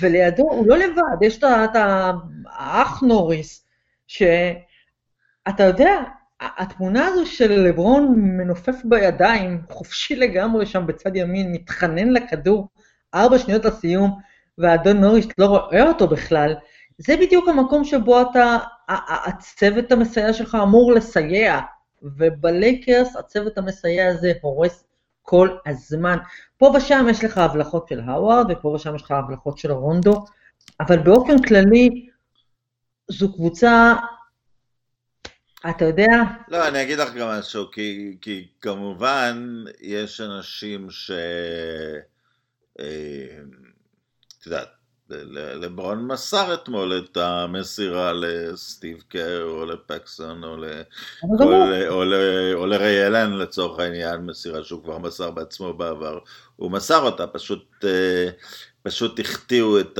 ולידו, 0.00 0.42
הוא 0.42 0.66
לא 0.66 0.78
לבד, 0.78 1.22
יש 1.22 1.38
את 1.38 1.76
האח 1.76 3.02
נוריס, 3.02 3.66
שאתה 4.06 5.64
יודע, 5.64 6.02
התמונה 6.40 7.06
הזו 7.06 7.26
של 7.26 7.52
לברון 7.52 8.14
מנופף 8.16 8.76
בידיים, 8.84 9.62
חופשי 9.70 10.16
לגמרי 10.16 10.66
שם 10.66 10.86
בצד 10.86 11.16
ימין, 11.16 11.52
מתחנן 11.52 12.10
לכדור, 12.12 12.68
ארבע 13.14 13.38
שניות 13.38 13.64
לסיום, 13.64 14.18
והאדון 14.58 15.00
נוריס 15.00 15.26
לא 15.38 15.46
רואה 15.46 15.82
אותו 15.88 16.08
בכלל, 16.08 16.54
זה 16.98 17.16
בדיוק 17.16 17.48
המקום 17.48 17.84
שבו 17.84 18.22
אתה, 18.22 18.58
הצוות 18.88 19.92
המסייע 19.92 20.32
שלך 20.32 20.58
אמור 20.62 20.92
לסייע. 20.92 21.60
ובלייקרס 22.02 23.16
הצוות 23.16 23.58
המסייע 23.58 24.08
הזה 24.08 24.32
הורס 24.40 24.84
כל 25.22 25.48
הזמן. 25.66 26.16
פה 26.56 26.72
ושם 26.76 27.06
יש 27.10 27.24
לך 27.24 27.38
הבלחות 27.38 27.88
של 27.88 28.00
האווארד, 28.00 28.46
ופה 28.50 28.68
ושם 28.68 28.94
יש 28.94 29.02
לך 29.02 29.10
הבלחות 29.10 29.58
של 29.58 29.72
רונדו, 29.72 30.24
אבל 30.80 30.98
באופן 30.98 31.42
כללי, 31.42 32.08
זו 33.08 33.32
קבוצה, 33.32 33.94
אתה 35.70 35.84
יודע... 35.84 36.06
לא, 36.48 36.68
אני 36.68 36.82
אגיד 36.82 36.98
לך 36.98 37.14
גם 37.14 37.28
משהו, 37.28 37.70
כי, 37.70 38.16
כי 38.20 38.48
כמובן 38.60 39.64
יש 39.80 40.20
אנשים 40.20 40.90
ש... 40.90 41.10
אה, 42.80 43.38
את 44.40 44.46
יודעת, 44.46 44.68
לברון 45.10 46.06
מסר 46.06 46.54
אתמול 46.54 46.98
את 46.98 47.16
המסירה 47.16 48.12
לסטיב 48.12 49.02
קר 49.08 49.44
או 49.44 49.66
לפקסון 49.66 50.44
או, 50.44 50.56
או 52.54 52.66
לריי 52.66 53.06
אלן 53.06 53.32
לצורך 53.32 53.78
העניין, 53.78 54.20
מסירה 54.20 54.64
שהוא 54.64 54.82
כבר 54.82 54.98
מסר 54.98 55.30
בעצמו 55.30 55.72
בעבר. 55.72 56.18
הוא 56.56 56.70
מסר 56.70 57.02
אותה, 57.02 57.26
פשוט, 57.26 57.84
אה, 57.84 58.28
פשוט 58.82 59.20
החטיאו 59.20 59.80
את, 59.80 59.98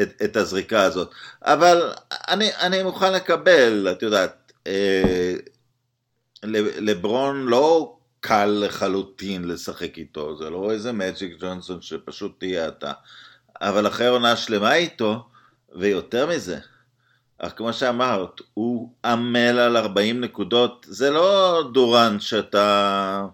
את, 0.00 0.22
את 0.24 0.36
הזריקה 0.36 0.82
הזאת. 0.82 1.10
אבל 1.42 1.92
אני, 2.28 2.50
אני 2.54 2.82
מוכן 2.82 3.12
לקבל, 3.12 3.88
את 3.92 4.02
יודעת, 4.02 4.52
אה, 4.66 5.34
לברון 6.78 7.46
לא 7.46 7.96
קל 8.20 8.62
לחלוטין 8.66 9.44
לשחק 9.48 9.98
איתו, 9.98 10.36
זה 10.36 10.50
לא 10.50 10.70
איזה 10.70 10.92
מג'יק 10.92 11.36
ג'ונסון 11.40 11.82
שפשוט 11.82 12.32
תהיה 12.38 12.68
אתה. 12.68 12.92
אבל 13.60 13.86
אחרי 13.86 14.06
עונה 14.06 14.36
שלמה 14.36 14.74
איתו, 14.74 15.26
ויותר 15.74 16.26
מזה, 16.26 16.58
אך 17.38 17.52
כמו 17.56 17.72
שאמרת, 17.72 18.40
הוא 18.54 18.90
עמל 19.04 19.58
על 19.58 19.76
40 19.76 20.20
נקודות, 20.20 20.86
זה 20.88 21.10
לא 21.10 21.62
דורן 21.72 22.20
שאתה, 22.20 23.24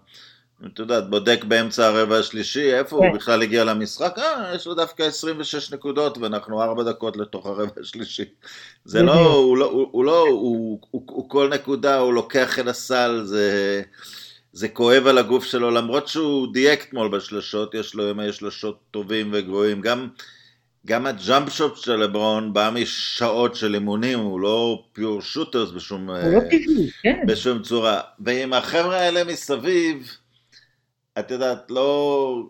את 0.65 0.79
יודעת, 0.79 1.09
בודק 1.09 1.43
באמצע 1.43 1.87
הרבע 1.87 2.17
השלישי, 2.17 2.73
איפה 2.73 2.95
הוא 2.95 3.05
כן. 3.05 3.15
בכלל 3.15 3.41
הגיע 3.41 3.63
למשחק, 3.63 4.15
אה, 4.17 4.51
יש 4.55 4.67
לו 4.67 4.73
דווקא 4.73 5.03
26 5.03 5.73
נקודות 5.73 6.17
ואנחנו 6.17 6.63
4 6.63 6.83
דקות 6.83 7.17
לתוך 7.17 7.45
הרבע 7.45 7.81
השלישי. 7.81 8.25
זה 8.85 9.01
לא, 9.01 9.33
הוא 9.33 9.57
לא, 9.57 9.65
הוא, 9.65 9.87
הוא 9.91 10.05
לא, 10.05 10.19
הוא, 10.27 10.79
הוא, 10.91 11.03
הוא 11.05 11.29
כל 11.29 11.49
נקודה, 11.53 11.97
הוא 11.97 12.13
לוקח 12.13 12.59
אל 12.59 12.69
הסל, 12.69 13.21
זה... 13.23 13.81
זה 14.53 14.69
כואב 14.69 15.07
על 15.07 15.17
הגוף 15.17 15.43
שלו, 15.45 15.71
למרות 15.71 16.07
שהוא 16.07 16.53
דייק 16.53 16.83
אתמול 16.83 17.09
בשלשות, 17.09 17.75
יש 17.75 17.95
לו 17.95 18.09
ימי 18.09 18.33
שלשות 18.33 18.79
טובים 18.91 19.29
וגבוהים, 19.33 19.81
גם, 19.81 20.07
גם 20.85 21.05
הג'אמפ 21.05 21.49
שוט 21.49 21.77
של 21.77 21.95
לברון 21.95 22.53
בא 22.53 22.71
משעות 22.73 23.55
של 23.55 23.73
אימונים, 23.73 24.19
הוא 24.19 24.39
לא 24.39 24.83
פיור 24.93 25.21
שוטרס 25.21 25.71
בשום, 25.71 26.09
לא 26.09 26.39
כן. 27.03 27.23
בשום 27.27 27.61
צורה. 27.61 28.01
ועם 28.19 28.53
החבר'ה 28.53 28.97
האלה 28.97 29.23
מסביב, 29.23 30.17
את 31.19 31.31
יודעת, 31.31 31.71
לא, 31.71 32.43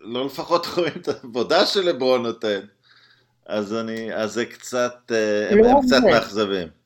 לא 0.00 0.26
לפחות 0.26 0.66
רואים 0.76 0.92
את 0.96 1.08
העבודה 1.08 1.66
שלברון 1.66 2.22
נותן, 2.22 2.60
אז, 3.46 3.74
אני, 3.74 4.14
אז 4.14 4.32
זה 4.32 4.44
קצת, 4.44 5.10
לא 5.10 5.16
הם, 5.50 5.64
הם 5.64 5.86
קצת 5.86 6.00
מאכזבים. 6.10 6.79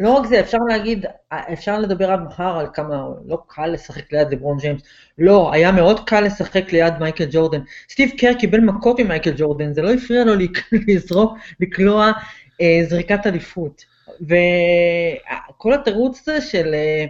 לא 0.00 0.12
רק 0.12 0.26
זה, 0.26 0.40
אפשר 0.40 0.58
להגיד, 0.68 1.06
אפשר 1.32 1.78
לדבר 1.78 2.10
עד 2.12 2.20
מחר 2.20 2.58
על 2.58 2.66
כמה 2.74 3.04
לא 3.26 3.38
קל 3.46 3.66
לשחק 3.66 4.12
ליד 4.12 4.28
לברון 4.30 4.58
ג'יימס. 4.58 4.82
לא, 5.18 5.52
היה 5.52 5.72
מאוד 5.72 6.08
קל 6.08 6.20
לשחק 6.20 6.72
ליד 6.72 6.94
מייקל 7.00 7.26
ג'ורדן. 7.30 7.60
סטיב 7.90 8.10
קר 8.18 8.32
קיבל 8.38 8.60
מכות 8.60 9.00
ממייקל 9.00 9.32
ג'ורדן, 9.36 9.72
זה 9.72 9.82
לא 9.82 9.92
הפריע 9.92 10.24
לו 10.24 10.32
לזרוק, 10.88 11.38
לקלוע 11.60 12.12
אה, 12.60 12.80
זריקת 12.88 13.26
אליפות. 13.26 13.84
וכל 14.20 15.74
התירוץ 15.74 16.28
הזה 16.28 16.40
של 16.40 16.74
אה, 16.74 17.04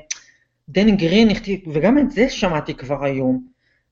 דני 0.69 0.93
גרין, 0.93 1.29
וגם 1.73 1.99
את 1.99 2.11
זה 2.11 2.29
שמעתי 2.29 2.75
כבר 2.75 3.05
היום. 3.05 3.45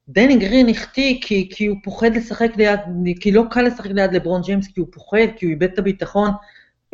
דני 0.08 0.36
גרין 0.36 0.68
החטיא 0.68 1.18
כי, 1.20 1.48
כי 1.52 1.66
הוא 1.66 1.76
פוחד 1.84 2.16
לשחק 2.16 2.50
ליד, 2.56 2.80
כי 3.20 3.32
לא 3.32 3.42
קל 3.50 3.62
לשחק 3.62 3.90
ליד 3.90 4.12
לברון 4.12 4.42
ג'יימס, 4.42 4.68
כי 4.68 4.80
הוא 4.80 4.88
פוחד, 4.92 5.26
כי 5.36 5.46
הוא 5.46 5.50
איבד 5.50 5.72
את 5.72 5.78
הביטחון. 5.78 6.30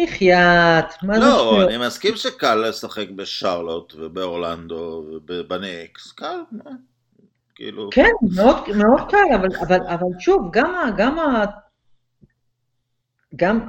בחייאת, 0.00 1.02
מה 1.02 1.14
זה 1.14 1.20
לא, 1.20 1.68
אני 1.68 1.86
מסכים 1.86 2.16
שקל 2.16 2.54
לשחק 2.54 3.10
בשרלוט 3.10 3.94
ובאורלנדו 3.98 5.04
ובניקס, 5.28 6.12
קל, 6.12 6.36
מה? 6.52 6.70
כאילו... 7.54 7.88
כן, 7.92 8.10
מאוד, 8.36 8.56
מאוד 8.76 9.10
קל, 9.10 9.34
אבל, 9.34 9.48
אבל, 9.66 9.86
אבל 9.86 10.06
שוב, 10.18 10.48
גם, 10.52 10.90
גם, 10.96 11.16
גם, 13.36 13.68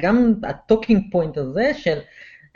גם 0.00 0.34
ה 0.42 0.51
talking 0.51 1.12
point 1.12 1.36
הזה 1.36 1.70
של 1.74 1.98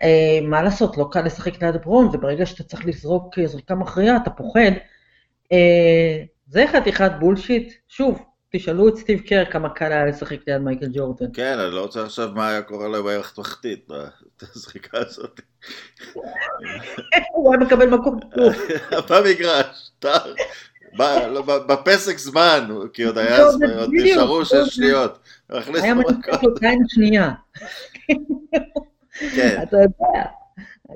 אה, 0.02 0.38
מה 0.42 0.62
לעשות, 0.62 0.98
לא 0.98 1.08
קל 1.12 1.22
לשחק 1.22 1.62
ליד 1.62 1.76
ברון, 1.76 2.06
וברגע 2.06 2.46
שאתה 2.46 2.62
צריך 2.62 2.86
לזרוק 2.86 3.38
זריקה 3.44 3.74
מכריעה, 3.74 4.16
אתה 4.16 4.30
פוחד. 4.30 4.72
אה, 5.52 6.22
זה 6.46 6.64
חתיכת 6.72 7.10
bullshit. 7.20 7.72
שוב, 7.88 8.22
תשאלו 8.52 8.88
את 8.88 8.96
סטיב 8.96 9.20
קר 9.20 9.44
כמה 9.50 9.68
קל 9.68 9.92
היה 9.92 10.06
לשחק 10.06 10.36
ליד 10.46 10.58
מייקל 10.58 10.86
ג'ורדן. 10.92 11.26
כן, 11.32 11.58
אני 11.58 11.74
לא 11.74 11.80
רוצה 11.80 12.02
עכשיו 12.02 12.30
מה 12.34 12.48
היה 12.48 12.62
קורה 12.62 12.88
לו 12.88 13.04
בערך 13.04 13.32
תחתית, 13.36 13.88
הזריקה 14.42 14.98
הזאת. 14.98 15.40
הוא 17.32 17.54
היה 17.54 17.64
מקבל 17.64 17.86
מקום 17.86 18.20
טוב. 18.34 18.54
במגרש, 19.10 19.90
בפסק 21.68 22.18
זמן, 22.18 22.70
כי 22.92 23.02
עוד 23.02 23.18
היה, 23.18 23.46
עוד 23.78 23.90
נשארו 23.92 24.44
שש 24.44 24.68
שניות. 24.68 25.18
היה 25.50 25.94
לו 25.94 26.02
עין 26.62 26.82
שנייה. 26.88 27.30
כן. 29.34 29.62
אתה 29.62 29.76
יודע. 29.76 30.39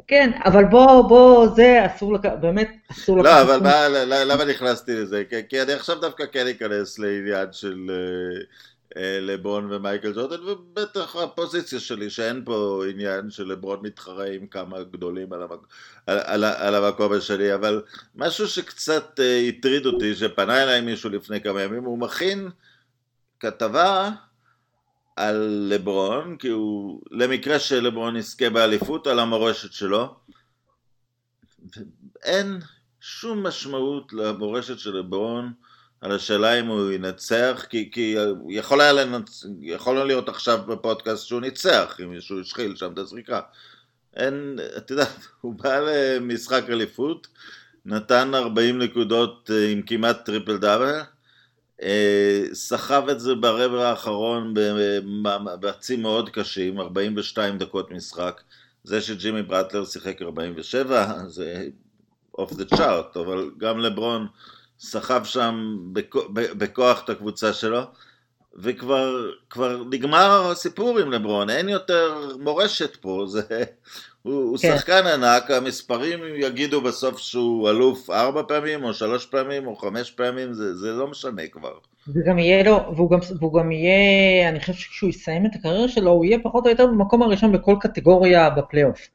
כן, 0.07 0.31
אבל 0.45 0.65
בוא, 0.65 1.09
בוא, 1.09 1.49
זה 1.57 1.87
אסור 1.87 2.13
לקחת, 2.13 2.39
באמת 2.41 2.71
אסור 2.93 3.19
לקחת. 3.19 3.33
לא, 3.33 3.43
אבל 3.43 3.61
מה, 3.61 3.89
למה 4.25 4.45
נכנסתי 4.45 4.95
לזה? 4.95 5.23
כי 5.49 5.63
אני 5.63 5.73
עכשיו 5.73 6.01
דווקא 6.01 6.25
כן 6.33 6.47
אכנס 6.47 6.99
לעניין 6.99 7.53
של 7.53 7.91
אה, 7.91 8.41
אה, 8.97 9.19
לברון 9.21 9.73
ומייקל 9.73 10.13
ג'ורדן, 10.13 10.43
ובטח 10.43 11.17
הפוזיציה 11.17 11.81
שלי, 11.81 12.11
שאין 12.11 12.43
פה 12.45 12.83
עניין 12.91 13.31
של 13.31 13.45
לברון 13.45 13.79
מתחרה 13.83 14.27
עם 14.27 14.47
כמה 14.47 14.83
גדולים 14.83 15.33
על, 15.33 15.43
המק... 15.43 15.61
על, 16.07 16.19
על, 16.25 16.45
על 16.45 16.75
המקום 16.75 17.13
השני, 17.13 17.55
אבל 17.55 17.83
משהו 18.15 18.49
שקצת 18.49 19.21
אה, 19.21 19.49
הטריד 19.49 19.87
אותי, 19.87 20.15
שפנה 20.15 20.63
אליי 20.63 20.81
מישהו 20.81 21.11
לפני 21.11 21.41
כמה 21.41 21.63
ימים, 21.63 21.85
הוא 21.85 21.99
מכין 21.99 22.49
כתבה 23.41 24.11
על 25.17 25.67
לברון, 25.71 26.37
כי 26.37 26.49
הוא, 26.49 27.01
למקרה 27.11 27.59
שלברון 27.59 28.17
יזכה 28.17 28.51
באליפות, 28.51 29.07
על 29.07 29.19
המורשת 29.19 29.73
שלו. 29.73 30.15
אין 32.23 32.61
שום 33.01 33.47
משמעות 33.47 34.13
למורשת 34.13 34.79
של 34.79 34.97
לברון 34.97 35.53
על 36.01 36.13
השאלה 36.13 36.61
אם 36.61 36.67
הוא 36.67 36.93
ינצח, 36.93 37.67
כי, 37.71 37.91
כי 37.93 38.17
יכול 38.49 38.81
היה 38.81 38.93
לנצ... 38.93 39.45
יכול 39.61 40.07
להיות 40.07 40.29
עכשיו 40.29 40.59
בפודקאסט 40.67 41.27
שהוא 41.27 41.41
ניצח, 41.41 41.97
אם 42.03 42.11
מישהו 42.11 42.41
השחיל 42.41 42.77
שם 42.77 42.93
את 42.93 42.99
הזריקה. 42.99 43.41
אין, 44.17 44.59
את 44.77 44.91
יודעת, 44.91 45.27
הוא 45.41 45.55
בא 45.55 45.79
למשחק 45.81 46.65
אליפות, 46.69 47.27
נתן 47.87 48.35
40 48.35 48.79
נקודות 48.79 49.51
אה, 49.55 49.69
עם 49.69 49.83
כמעט 49.83 50.25
triple 50.25 50.57
double, 50.57 51.01
סחב 52.53 53.09
את 53.09 53.21
זה 53.21 53.35
ברבע 53.35 53.89
האחרון 53.89 54.55
במאמצים 54.55 56.03
מאוד 56.03 56.31
קשים, 56.31 56.81
42 56.81 57.59
דקות 57.59 57.91
משחק. 57.91 58.41
זה 58.85 59.01
שג'ימי 59.01 59.43
באטלר 59.43 59.85
שיחק 59.85 60.23
47 60.23 61.19
זה 61.27 61.69
off 62.39 62.53
the 62.53 62.65
chart, 62.65 63.17
אבל 63.17 63.51
גם 63.59 63.79
לברון 63.79 64.27
סחב 64.79 65.25
שם 65.25 65.79
בכוח 66.33 67.05
את 67.05 67.11
הקבוצה 67.11 67.53
שלו, 67.53 67.81
וכבר 68.55 69.83
נגמר 69.91 70.51
הסיפור 70.51 70.99
עם 70.99 71.13
לברון, 71.13 71.51
אין 71.51 71.69
יותר 71.69 72.37
מורשת 72.41 72.97
פה, 72.97 73.25
זה, 73.29 73.65
הוא, 74.25 74.59
כן. 74.59 74.69
הוא 74.69 74.77
שחקן 74.79 75.07
ענק, 75.07 75.51
המספרים 75.51 76.21
יגידו 76.37 76.81
בסוף 76.81 77.19
שהוא 77.19 77.71
אלוף 77.71 78.11
ארבע 78.11 78.43
פעמים, 78.49 78.85
או 78.85 78.95
שלוש 78.95 79.27
פעמים, 79.27 79.67
או 79.67 79.77
חמש 79.77 80.11
פעמים, 80.11 80.55
זה, 80.55 80.75
זה 80.75 80.93
לא 80.93 81.07
משנה 81.07 81.43
כבר. 81.53 81.73
וגם 82.09 82.39
יהיה 82.39 82.63
לו, 82.63 82.95
והוא 82.97 83.11
גם, 83.11 83.19
והוא 83.39 83.61
גם 83.61 83.73
יהיה, 83.73 84.49
אני 84.49 84.61
חושב 84.61 84.73
שכשהוא 84.73 85.11
יסיים 85.11 85.47
את 85.47 85.51
הקריירה 85.55 85.89
שלו, 85.89 86.11
הוא 86.11 86.25
יהיה 86.25 86.39
פחות 86.43 86.65
או 86.65 86.71
יותר 86.71 86.87
במקום 86.87 87.23
הראשון 87.23 87.53
בכל 87.53 87.77
קטגוריה 87.81 88.51
בפלייאוף. 88.51 89.09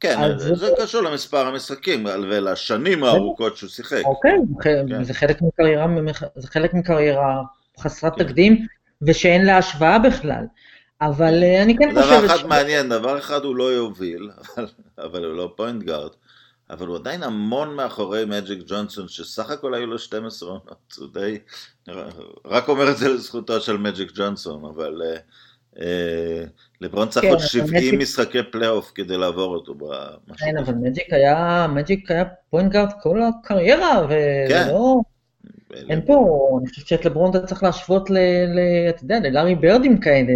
כן, 0.00 0.38
זה, 0.38 0.54
זה 0.54 0.70
קשור 0.82 1.02
למספר 1.02 1.46
המשחקים 1.46 2.06
ולשנים 2.06 3.04
הארוכות 3.04 3.56
שהוא 3.56 3.70
שיחק. 3.70 4.02
אוקיי, 4.04 4.36
כן. 4.62 5.04
זה, 5.04 5.14
חלק 5.14 5.42
מקריירה, 5.42 5.86
זה 6.36 6.48
חלק 6.48 6.74
מקריירה 6.74 7.42
חסרת 7.78 8.14
כן. 8.16 8.24
תקדים, 8.24 8.66
ושאין 9.02 9.46
לה 9.46 9.58
השוואה 9.58 9.98
בכלל. 9.98 10.44
אבל 11.00 11.42
אה, 11.42 11.62
אני 11.62 11.76
כן 11.76 11.90
חושבת... 11.94 12.04
דבר 12.04 12.26
אחד 12.26 12.36
ש... 12.36 12.44
מעניין, 12.44 12.88
דבר 12.88 13.18
אחד 13.18 13.44
הוא 13.44 13.56
לא 13.56 13.72
יוביל, 13.72 14.30
אבל, 14.56 14.66
אבל 14.98 15.24
הוא 15.24 15.36
לא 15.36 15.52
point 15.56 15.82
guard, 15.82 16.10
אבל 16.70 16.86
הוא 16.86 16.96
עדיין 16.96 17.22
המון 17.22 17.76
מאחורי 17.76 18.24
מג'יק 18.24 18.58
ג'ונסון, 18.66 19.08
שסך 19.08 19.50
הכל 19.50 19.74
היו 19.74 19.86
לו 19.86 19.98
12 19.98 20.48
עונות, 20.48 20.94
הוא 20.98 21.08
די... 21.12 21.38
רק 22.44 22.68
אומר 22.68 22.90
את 22.90 22.96
זה 22.96 23.08
לזכותו 23.08 23.60
של 23.60 23.76
מג'יק 23.76 24.12
ג'ונסון, 24.14 24.64
אבל 24.64 25.02
אה, 25.04 25.16
אה, 25.80 26.44
לברון 26.80 27.08
צריך 27.08 27.24
כן, 27.24 27.30
עוד 27.30 27.38
70 27.40 27.74
מג'יק... 27.74 28.00
משחקי 28.00 28.38
פלייאוף 28.52 28.92
כדי 28.94 29.16
לעבור 29.16 29.54
אותו 29.54 29.74
במשהו. 29.74 30.46
כן, 30.46 30.58
אבל 30.58 30.74
מג'יק 30.74 31.12
היה, 31.12 31.66
point 32.50 32.72
guard 32.72 32.90
כל 33.02 33.20
הקריירה, 33.22 34.04
וזה 34.04 34.46
כן. 34.48 34.68
אין 35.74 36.00
פה, 36.06 36.48
אני 36.60 36.68
חושבת 36.68 36.86
שאת 36.86 37.04
לברון 37.04 37.30
אתה 37.30 37.46
צריך 37.46 37.62
להשוות 37.62 38.10
ל... 38.10 38.18
אתה 38.88 39.04
יודע, 39.04 39.20
ללארי 39.20 39.54
ברדים 39.54 40.00
כאלה, 40.00 40.32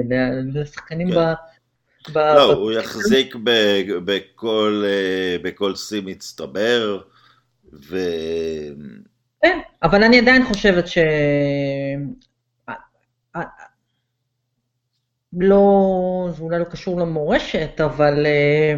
לשחקנים 0.55 1.11
כן. 1.11 1.15
ב... 2.13 2.19
לא, 2.19 2.53
הוא 2.53 2.73
יחזיק 2.73 3.37
בכל 5.43 5.75
שיא 5.75 6.03
מצטבר, 6.05 7.01
ו... 7.89 7.99
כן, 9.43 9.59
אבל 9.83 10.05
אני 10.05 10.19
עדיין 10.19 10.45
חושבת 10.45 10.89
ש... 10.89 10.99
לא, 15.37 16.29
זה 16.31 16.43
אולי 16.43 16.59
לא 16.59 16.65
קשור 16.65 17.01
למורשת, 17.01 17.81
אבל 17.81 18.27
אה, 18.27 18.75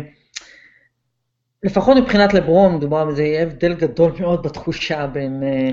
לפחות 1.63 1.97
מבחינת 1.97 2.35
לברון, 2.35 2.77
מדובר 2.77 3.05
בזה 3.05 3.39
הבדל 3.43 3.75
גדול 3.75 4.13
מאוד 4.21 4.43
בתחושה 4.43 5.07
בין 5.07 5.43
אה, 5.43 5.49
אה, 5.49 5.71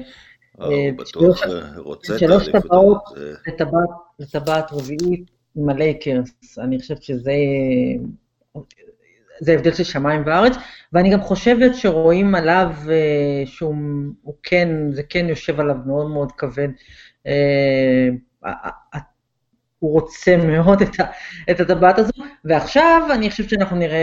הוא 0.55 0.73
בטוח 0.97 1.41
רוצה 1.77 2.15
את 2.15 2.21
האליפות 2.21 3.03
לטבעת 4.19 4.71
רביעית 4.71 5.31
עם 5.55 5.69
הלייקרס, 5.69 6.59
אני 6.59 6.79
חושבת 6.79 7.03
שזה 7.03 7.33
זה 9.39 9.53
הבדל 9.53 9.73
של 9.73 9.83
שמיים 9.83 10.23
וארץ, 10.25 10.53
ואני 10.93 11.09
גם 11.09 11.21
חושבת 11.21 11.75
שרואים 11.75 12.35
עליו 12.35 12.71
אה, 12.89 13.43
שהוא 13.45 13.75
כן, 14.43 14.69
זה 14.91 15.03
כן 15.03 15.25
יושב 15.29 15.59
עליו 15.59 15.75
מאוד 15.85 16.11
מאוד 16.11 16.31
כבד. 16.31 16.67
אה, 17.27 18.09
הוא 19.79 19.91
רוצה 19.91 20.37
מאוד 20.37 20.81
את 21.51 21.59
הטבעת 21.59 21.99
הזו, 21.99 22.11
ועכשיו 22.45 23.01
אני 23.13 23.29
חושבת 23.29 23.49
שאנחנו 23.49 23.77
נראה 23.77 23.99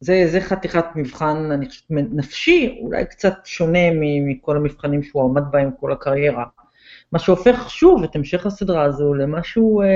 זה, 0.00 0.28
זה 0.30 0.40
חתיכת 0.40 0.84
מבחן, 0.94 1.50
אני 1.52 1.68
חושבת, 1.68 1.84
נפשי, 1.90 2.78
אולי 2.82 3.04
קצת 3.04 3.34
שונה 3.44 3.90
מכל 4.26 4.56
המבחנים 4.56 5.02
שהוא 5.02 5.24
עמד 5.24 5.42
בהם 5.50 5.70
כל 5.80 5.92
הקריירה. 5.92 6.44
מה 7.12 7.18
שהופך 7.18 7.70
שוב 7.70 8.02
את 8.02 8.16
המשך 8.16 8.46
הסדרה 8.46 8.82
הזו 8.82 9.14
למשהו 9.14 9.82
uh, 9.82 9.86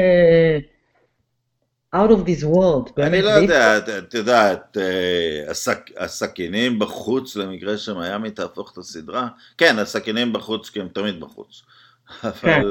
out 1.96 2.10
of 2.10 2.26
this 2.26 2.44
world. 2.44 3.02
אני 3.02 3.22
לא 3.22 3.30
יודע, 3.30 3.78
את 3.78 4.14
יודעת, 4.14 4.76
uh, 4.76 5.50
הסכ, 5.50 5.78
הסכינים 5.96 6.78
בחוץ 6.78 7.36
למקרה 7.36 7.78
שמיאמי 7.78 8.30
תהפוך 8.30 8.72
את 8.72 8.78
הסדרה, 8.78 9.28
כן, 9.58 9.78
הסכינים 9.78 10.32
בחוץ 10.32 10.70
כי 10.70 10.80
הם 10.80 10.88
תמיד 10.88 11.20
בחוץ. 11.20 11.62
כן. 12.40 12.62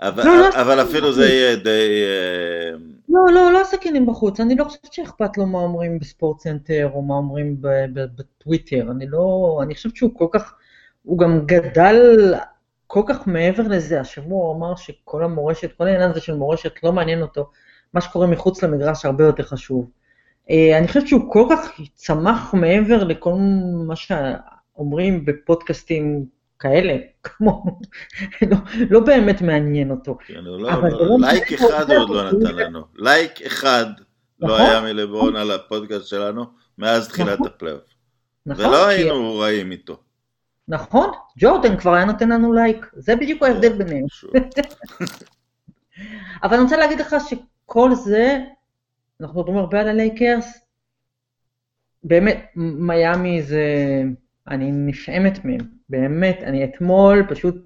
אבל... 0.00 0.22
אבל, 0.22 0.30
לא, 0.30 0.36
לא 0.38 0.60
אבל 0.60 0.82
אפילו 0.82 1.12
זה 1.12 1.28
יהיה 1.28 1.56
די... 1.56 2.04
אה, 2.04 2.78
לא, 3.08 3.20
לא, 3.34 3.52
לא 3.52 3.60
הסכינים 3.60 4.06
בחוץ, 4.06 4.40
אני 4.40 4.54
לא 4.54 4.64
חושבת 4.64 4.92
שאכפת 4.92 5.38
לו 5.38 5.46
מה 5.46 5.58
אומרים 5.58 5.98
בספורט 5.98 6.40
סנטר 6.40 6.90
או 6.94 7.02
מה 7.02 7.14
אומרים 7.14 7.56
בטוויטר, 7.92 8.90
אני 8.90 9.06
לא, 9.06 9.58
אני 9.62 9.74
חושבת 9.74 9.96
שהוא 9.96 10.10
כל 10.14 10.26
כך, 10.32 10.54
הוא 11.02 11.18
גם 11.18 11.46
גדל 11.46 12.34
כל 12.86 13.02
כך 13.06 13.26
מעבר 13.26 13.62
לזה, 13.62 14.00
השבוע 14.00 14.46
הוא 14.46 14.56
אמר 14.56 14.76
שכל 14.76 15.24
המורשת, 15.24 15.72
כל 15.72 15.86
העניין 15.86 16.10
הזה 16.10 16.20
של 16.20 16.34
מורשת 16.34 16.82
לא 16.82 16.92
מעניין 16.92 17.22
אותו, 17.22 17.50
מה 17.94 18.00
שקורה 18.00 18.26
מחוץ 18.26 18.62
למגרש 18.62 19.04
הרבה 19.04 19.24
יותר 19.24 19.42
חשוב. 19.42 19.90
אה, 20.50 20.78
אני 20.78 20.88
חושבת 20.88 21.08
שהוא 21.08 21.32
כל 21.32 21.46
כך 21.50 21.80
צמח 21.94 22.54
מעבר 22.54 23.04
לכל 23.04 23.34
מה 23.86 23.96
שאומרים 23.96 25.24
בפודקאסטים 25.24 26.26
כאלה, 26.58 26.96
כמו, 27.22 27.64
לא, 28.50 28.56
לא 28.90 29.00
באמת 29.00 29.42
מעניין 29.42 29.90
אותו. 29.90 30.18
כן, 30.26 30.34
לא, 30.34 30.60
לא, 30.60 30.70
לייק 31.20 31.52
אחד 31.52 31.90
הוא 31.90 31.98
עוד 31.98 32.10
לא 32.10 32.32
נתן 32.32 32.56
לנו. 32.56 32.80
לייק 32.94 33.42
אחד 33.42 33.86
לא 34.40 34.48
נכון. 34.48 34.60
היה 34.60 34.80
מלברון 34.80 35.36
על 35.36 35.50
הפודקאסט 35.50 36.06
שלנו 36.06 36.44
מאז 36.78 37.08
תחילת 37.08 37.34
נכון. 37.34 37.46
הפלייאוף. 37.46 37.82
נכון, 38.46 38.64
ולא 38.64 38.86
היינו 38.86 39.38
רעים 39.38 39.72
איתו. 39.72 39.98
נכון, 40.68 41.10
ג'ורדן 41.38 41.76
כבר 41.76 41.94
היה 41.94 42.04
נותן 42.04 42.28
לנו 42.28 42.52
לייק, 42.52 42.86
זה 42.92 43.16
בדיוק 43.16 43.42
ההבדל 43.42 43.68
כן, 43.68 43.78
ביניהם. 43.78 44.06
אבל 46.42 46.54
אני 46.54 46.62
רוצה 46.62 46.76
להגיד 46.76 47.00
לך 47.00 47.16
שכל 47.28 47.94
זה, 47.94 48.38
אנחנו 49.20 49.40
מדברים 49.40 49.58
הרבה 49.58 49.80
על 49.80 49.88
הלייקרס, 49.88 50.58
באמת, 52.04 52.46
מיאמי 52.56 53.42
זה, 53.42 53.64
אני 54.48 54.70
נפעמת 54.72 55.44
מהם, 55.44 55.60
באמת, 55.88 56.38
אני 56.42 56.64
אתמול 56.64 57.26
פשוט 57.28 57.56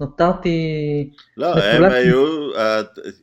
נותרתי... 0.00 1.10
לא, 1.36 1.54
הם 1.54 1.84
היו, 1.84 2.50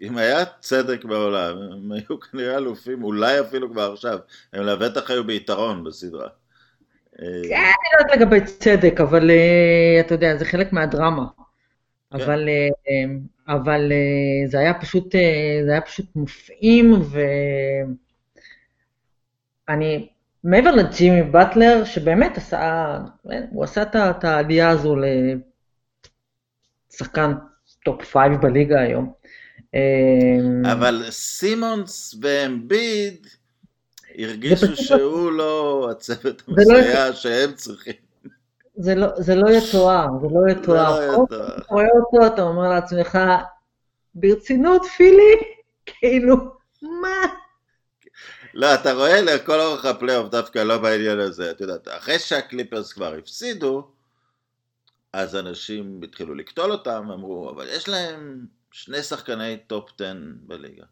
אם 0.01 0.17
היה 0.17 0.45
צדק 0.59 1.03
בעולם, 1.03 1.57
הם 1.57 1.91
היו 1.91 2.19
כנראה 2.19 2.57
אלופים, 2.57 3.03
אולי 3.03 3.39
אפילו 3.39 3.71
כבר 3.71 3.91
עכשיו, 3.93 4.19
הם 4.53 4.63
לבטח 4.63 5.11
היו 5.11 5.23
ביתרון 5.23 5.83
בסדרה. 5.83 6.27
כן, 7.19 7.23
אני 7.53 7.89
לא 7.93 7.99
יודעת 7.99 8.17
לגבי 8.17 8.41
צדק, 8.41 9.01
אבל 9.01 9.29
אה, 9.29 9.99
אתה 9.99 10.13
יודע, 10.13 10.37
זה 10.37 10.45
חלק 10.45 10.73
מהדרמה. 10.73 11.25
כן. 11.27 12.21
אבל, 12.21 12.49
אה, 12.49 12.69
אבל 13.55 13.91
אה, 13.91 14.47
זה 14.47 14.59
היה 14.59 14.73
פשוט, 14.73 15.11
זה 15.65 15.71
היה 15.71 15.81
פשוט 15.81 16.05
מופעים, 16.15 16.93
ואני, 19.67 20.09
מעבר 20.45 20.71
לג'ימי 20.71 21.23
באטלר, 21.23 21.83
שבאמת 21.85 22.37
עשה, 22.37 22.97
הוא 23.51 23.63
עשה 23.63 23.81
את 23.81 24.23
העלייה 24.23 24.69
הזו 24.69 24.95
לשחקן 26.91 27.33
top 27.83 28.03
five 28.03 28.41
בליגה 28.41 28.79
היום. 28.81 29.13
אבל 30.71 31.03
סימונס 31.09 32.15
ואמביד, 32.21 33.27
הרגישו 34.17 34.75
שהוא 34.75 35.31
לא 35.31 35.87
הצוות 35.91 36.43
לא 36.47 36.53
המסייע 36.57 37.13
שהם 37.13 37.53
צריכים. 37.53 37.93
זה 38.75 38.95
לא, 38.95 39.07
זה 39.17 39.35
לא 39.35 39.49
יתואר, 39.49 40.07
זה 40.21 40.27
לא 40.31 40.51
יתואר. 40.51 40.95
זה 40.95 41.07
לא 41.07 41.23
יתואר. 41.23 41.57
אתה 41.57 41.65
רואה 41.69 41.85
אותו, 41.95 42.27
אתה 42.33 42.41
אומר 42.41 42.69
לעצמך, 42.69 43.19
ברצינות, 44.15 44.85
פילי? 44.85 45.35
כאילו, 45.85 46.35
מה? 46.81 47.44
לא, 48.55 48.73
אתה 48.73 48.93
רואה 48.93 49.21
לכל 49.21 49.59
אורך 49.59 49.85
הפלייאוף 49.85 50.29
דווקא 50.29 50.59
לא 50.59 50.77
בעניין 50.77 51.19
הזה, 51.19 51.51
את 51.51 51.61
יודעת, 51.61 51.87
אחרי 51.87 52.19
שהקליפרס 52.19 52.93
כבר 52.93 53.13
הפסידו, 53.13 53.91
אז 55.13 55.35
אנשים 55.35 56.01
התחילו 56.03 56.35
לקטול 56.35 56.71
אותם, 56.71 57.11
אמרו, 57.13 57.49
אבל 57.49 57.67
יש 57.69 57.89
להם 57.89 58.45
שני 58.71 59.03
שחקני 59.03 59.57
top 59.67 59.89
10 60.01 60.13
בליגה. 60.41 60.83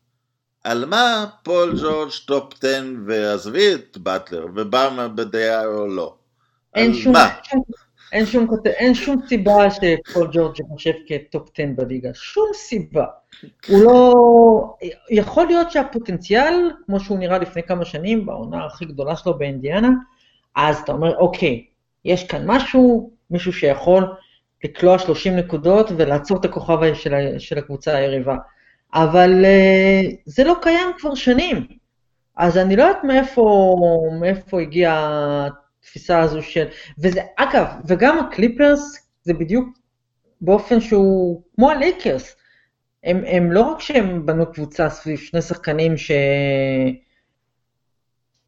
על 0.63 0.85
מה 0.85 1.25
פול 1.43 1.73
ג'ורג' 1.81 2.11
top 2.25 2.53
10 2.63 2.83
ועזבי 3.07 3.73
את 3.75 3.97
באטלר 3.97 4.45
ובא 4.55 5.07
בדעה 5.07 5.65
או 5.65 5.87
לא? 5.87 6.17
אין 6.75 6.93
שום, 6.93 7.13
שום, 7.43 7.63
אין, 8.13 8.25
שום, 8.25 8.47
אין 8.65 8.93
שום 8.93 9.15
סיבה 9.27 9.69
שפול 9.69 10.29
ג'ורג' 10.31 10.55
יחשב 10.59 10.91
כ 11.07 11.24
top 11.24 11.49
10 11.53 11.63
בליגה, 11.75 12.09
שום 12.13 12.45
סיבה. 12.53 13.05
הוא 13.67 13.83
לא... 13.83 14.13
יכול 15.09 15.45
להיות 15.45 15.71
שהפוטנציאל, 15.71 16.71
כמו 16.85 16.99
שהוא 16.99 17.17
נראה 17.17 17.37
לפני 17.37 17.63
כמה 17.63 17.85
שנים, 17.85 18.25
בעונה 18.25 18.65
הכי 18.65 18.85
גדולה 18.85 19.15
שלו 19.15 19.37
באינדיאנה, 19.37 19.89
אז 20.55 20.79
אתה 20.79 20.91
אומר, 20.91 21.17
אוקיי, 21.17 21.65
יש 22.05 22.23
כאן 22.23 22.43
משהו, 22.45 23.11
מישהו 23.31 23.53
שיכול 23.53 24.13
לקלוע 24.63 24.99
30 24.99 25.35
נקודות 25.35 25.91
ולעצור 25.97 26.37
את 26.37 26.45
הכוכב 26.45 26.93
של, 26.93 27.39
של 27.39 27.57
הקבוצה 27.57 27.95
היריבה. 27.95 28.37
אבל 28.93 29.45
uh, 29.45 30.15
זה 30.25 30.43
לא 30.43 30.55
קיים 30.61 30.89
כבר 30.97 31.15
שנים. 31.15 31.67
אז 32.37 32.57
אני 32.57 32.75
לא 32.75 32.83
יודעת 32.83 33.03
מאיפה, 33.03 33.75
מאיפה 34.19 34.61
הגיעה 34.61 35.47
התפיסה 35.83 36.19
הזו 36.19 36.41
של... 36.41 36.65
וזה, 36.99 37.21
אגב, 37.37 37.65
וגם 37.87 38.19
הקליפרס, 38.19 39.07
זה 39.23 39.33
בדיוק 39.33 39.69
באופן 40.41 40.79
שהוא 40.79 41.41
כמו 41.55 41.69
הלייקרס. 41.69 42.35
הם, 43.03 43.23
הם 43.27 43.51
לא 43.51 43.61
רק 43.61 43.79
שהם 43.79 44.25
בנו 44.25 44.51
קבוצה 44.51 44.89
סביב 44.89 45.17
שני 45.19 45.41
שחקנים 45.41 45.93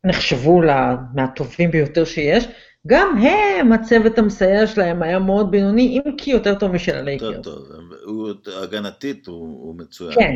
שנחשבו 0.04 0.62
לה, 0.62 0.96
מהטובים 1.14 1.72
ביותר 1.72 2.06
שיש, 2.06 2.48
גם 2.88 3.18
הם, 3.18 3.72
הצוות 3.74 4.18
המסייע 4.18 4.68
שלהם 4.68 5.04
היה 5.04 5.20
מאוד 5.20 5.52
בינוני, 5.52 6.02
אם 6.06 6.18
כי 6.18 6.32
יותר 6.32 6.56
טוב 6.56 6.72
משל 6.72 6.96
הלייקרס. 6.96 7.36
יותר 7.36 7.42
טוב, 7.42 7.68
הוא, 8.06 8.30
הגנתית 8.64 9.28
הוא, 9.28 9.38
הוא 9.38 9.76
מצוין. 9.76 10.16
כן, 10.16 10.36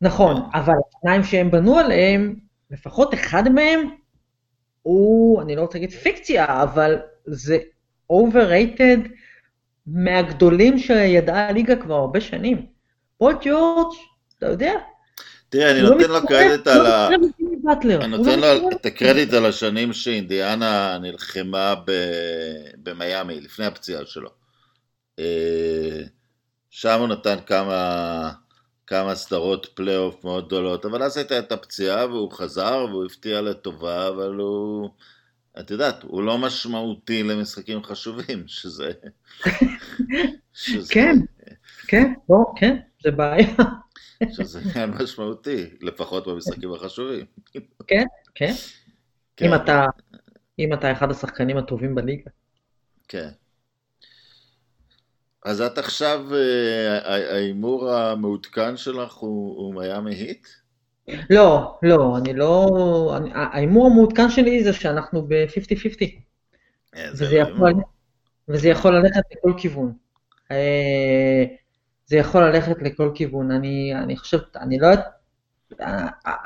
נכון, 0.00 0.36
כן. 0.36 0.58
אבל 0.58 0.74
השניים 0.88 1.24
שהם 1.24 1.50
בנו 1.50 1.78
עליהם, 1.78 2.34
לפחות 2.70 3.14
אחד 3.14 3.48
מהם, 3.48 3.80
הוא, 4.86 5.42
אני 5.42 5.56
לא 5.56 5.60
רוצה 5.60 5.78
להגיד 5.78 5.90
פיקציה, 5.90 6.62
אבל 6.62 6.96
זה 7.26 7.58
overrated 8.12 9.08
מהגדולים 9.86 10.78
שידעה 10.78 11.48
הליגה 11.48 11.76
כבר 11.76 11.94
הרבה 11.94 12.20
שנים. 12.20 12.66
פול 13.18 13.36
ג'ורג', 13.44 13.94
אתה 14.38 14.46
יודע. 14.46 14.72
תראה, 15.48 15.70
אני 15.70 15.82
לא 15.82 15.90
נותן 15.90 16.10
לו 16.10 16.26
קרדיט 16.26 16.66
על 16.66 16.86
ה... 16.86 17.08
באטלר. 17.62 18.04
אני 18.04 18.16
נותן 18.16 18.40
לו 18.40 18.70
את 18.70 18.86
הקרדיט 18.86 19.32
על 19.32 19.46
השנים 19.46 19.92
שאינדיאנה 19.92 20.98
נלחמה 20.98 21.74
במיאמי, 22.82 23.40
לפני 23.40 23.66
הפציעה 23.66 24.06
שלו. 24.06 24.30
אה, 25.18 26.02
שם 26.70 27.00
הוא 27.00 27.08
נתן 27.08 27.36
כמה, 27.46 28.30
כמה 28.86 29.14
סדרות 29.14 29.66
פלייאוף 29.74 30.24
מאוד 30.24 30.46
גדולות, 30.46 30.84
אבל 30.84 31.02
אז 31.02 31.16
הייתה 31.16 31.38
את 31.38 31.52
הפציעה 31.52 32.06
והוא 32.06 32.32
חזר 32.32 32.86
והוא 32.90 33.04
הפתיע 33.04 33.40
לטובה, 33.40 34.08
אבל 34.08 34.34
הוא, 34.34 34.90
את 35.60 35.70
יודעת, 35.70 36.02
הוא 36.02 36.22
לא 36.22 36.38
משמעותי 36.38 37.22
למשחקים 37.22 37.82
חשובים, 37.82 38.44
שזה... 38.46 38.92
שזה... 40.52 40.94
כן, 40.94 41.16
כן, 41.88 42.12
לא, 42.30 42.44
כן, 42.56 42.76
זה 43.02 43.10
בעיה. 43.10 43.54
שזה 44.36 44.60
עניין 44.64 44.90
משמעותי, 44.90 45.64
לפחות 45.80 46.26
במשחקים 46.26 46.72
החשובים. 46.72 47.26
כן, 47.86 48.04
כן. 48.34 48.52
כן. 49.36 49.46
אם 49.46 49.54
אתה, 49.54 49.84
אם 50.58 50.74
אתה 50.74 50.92
אחד 50.92 51.10
השחקנים 51.10 51.56
הטובים 51.56 51.94
בליגה. 51.94 52.30
כן. 53.08 53.28
אז 55.46 55.60
את 55.60 55.78
עכשיו, 55.78 56.34
אה, 56.34 57.32
ההימור 57.32 57.90
המעודכן 57.90 58.76
שלך 58.76 59.14
הוא, 59.14 59.56
הוא 59.56 59.74
מיאמי 59.74 60.14
היט? 60.14 60.46
לא, 61.30 61.78
לא, 61.82 62.16
אני 62.18 62.34
לא... 62.34 62.68
ההימור 63.34 63.86
המעודכן 63.86 64.30
שלי 64.30 64.64
זה 64.64 64.72
שאנחנו 64.72 65.22
ב-50-50. 65.28 66.06
אה, 66.96 67.08
וזה, 67.12 67.36
יכול, 67.36 67.72
וזה 68.48 68.68
יכול 68.68 68.96
ללכת 68.96 69.22
לכל 69.32 69.52
כיוון. 69.56 69.92
אה, 70.50 71.44
זה 72.06 72.16
יכול 72.16 72.42
ללכת 72.42 72.82
לכל 72.82 73.10
כיוון. 73.14 73.50
אני, 73.50 73.94
אני 73.94 74.16
חושבת, 74.16 74.56
אני 74.56 74.78
לא 74.78 74.88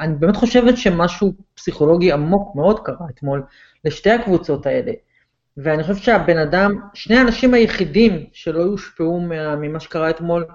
אני 0.01 0.15
באמת 0.15 0.37
חושבת 0.37 0.77
שמשהו 0.77 1.33
פסיכולוגי 1.55 2.13
עמוק 2.13 2.57
מאוד 2.57 2.81
קרה 2.81 3.07
אתמול 3.15 3.43
לשתי 3.85 4.11
הקבוצות 4.11 4.67
האלה. 4.67 4.93
ואני 5.57 5.83
חושבת 5.83 6.03
שהבן 6.03 6.39
אדם, 6.39 6.81
שני 6.95 7.17
האנשים 7.17 7.55
היחידים 7.55 8.27
שלא 8.33 8.61
יושפעו 8.61 9.21
ממה 9.61 9.81
שקרה 9.81 10.11
אתמול 10.11 10.47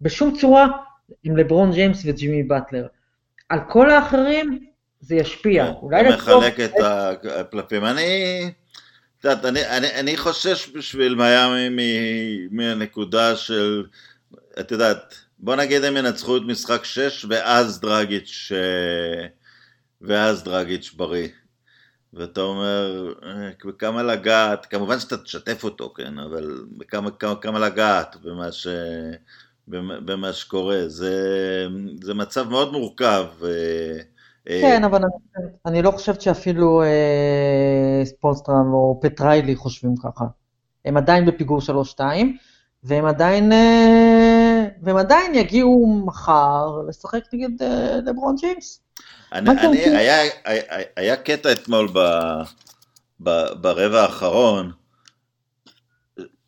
בשום 0.00 0.36
צורה, 0.40 0.66
הם 1.24 1.36
לברון 1.36 1.72
ג'יימס 1.72 2.02
וג'ימי 2.04 2.42
באטלר. 2.42 2.86
על 3.48 3.58
כל 3.68 3.90
האחרים 3.90 4.66
זה 5.00 5.14
ישפיע. 5.14 5.72
לטוב... 5.92 6.44
מחלק 6.44 6.60
את 6.60 6.72
הפלפים. 7.38 7.84
אני... 7.84 8.50
את 9.20 9.24
יודעת, 9.24 9.44
אני, 9.44 9.66
אני, 9.66 9.86
אני 10.00 10.16
חושש 10.16 10.70
בשביל 10.74 11.14
מיאמי 11.14 12.48
מהנקודה 12.50 13.36
של 13.36 13.84
את 14.60 14.70
יודעת, 14.70 15.14
בוא 15.38 15.56
נגיד 15.56 15.84
הם 15.84 15.96
ינצחו 15.96 16.36
את 16.36 16.42
משחק 16.46 16.84
6 16.84 17.26
ואז 17.28 17.80
דרגיץ' 17.80 18.52
ואז 20.00 20.44
דרגיץ' 20.44 20.92
בריא. 20.96 21.28
ואתה 22.14 22.40
אומר, 22.40 23.12
בכמה 23.64 24.02
לגעת, 24.02 24.66
כמובן 24.66 24.98
שאתה 24.98 25.16
תשתף 25.16 25.64
אותו, 25.64 25.92
כן, 25.96 26.18
אבל 26.18 26.64
בכמה 26.78 27.10
כמה, 27.10 27.34
כמה 27.36 27.58
לגעת 27.58 28.16
במה, 28.22 28.52
ש, 28.52 28.66
במה 29.68 30.32
שקורה. 30.32 30.88
זה, 30.88 31.14
זה 32.02 32.14
מצב 32.14 32.48
מאוד 32.48 32.72
מורכב. 32.72 33.26
אה, 33.44 33.98
אה, 34.48 34.60
כן, 34.60 34.84
אבל 34.84 34.98
אני, 34.98 35.46
אני 35.66 35.82
לא 35.82 35.90
חושבת 35.90 36.20
שאפילו 36.20 36.82
אה, 36.82 38.04
ספולסטרם 38.04 38.72
או 38.72 39.00
פטריילי 39.02 39.56
חושבים 39.56 39.94
ככה. 39.96 40.24
הם 40.84 40.96
עדיין 40.96 41.26
בפיגור 41.26 41.60
3-2, 41.98 42.00
והם 42.84 43.04
עדיין... 43.04 43.52
אה, 43.52 43.95
והם 44.82 44.96
עדיין 44.96 45.34
יגיעו 45.34 46.02
מחר 46.06 46.82
לשחק 46.88 47.20
נגד 47.32 47.62
אה, 47.62 47.96
לברון 48.06 48.36
ג'יימס. 48.36 48.80
אני, 49.32 49.50
אני, 49.50 49.78
היה, 49.78 50.30
היה, 50.44 50.62
היה 50.96 51.16
קטע 51.16 51.52
אתמול 51.52 51.88
ב, 51.92 51.98
ב, 53.22 53.52
ברבע 53.60 54.02
האחרון, 54.02 54.72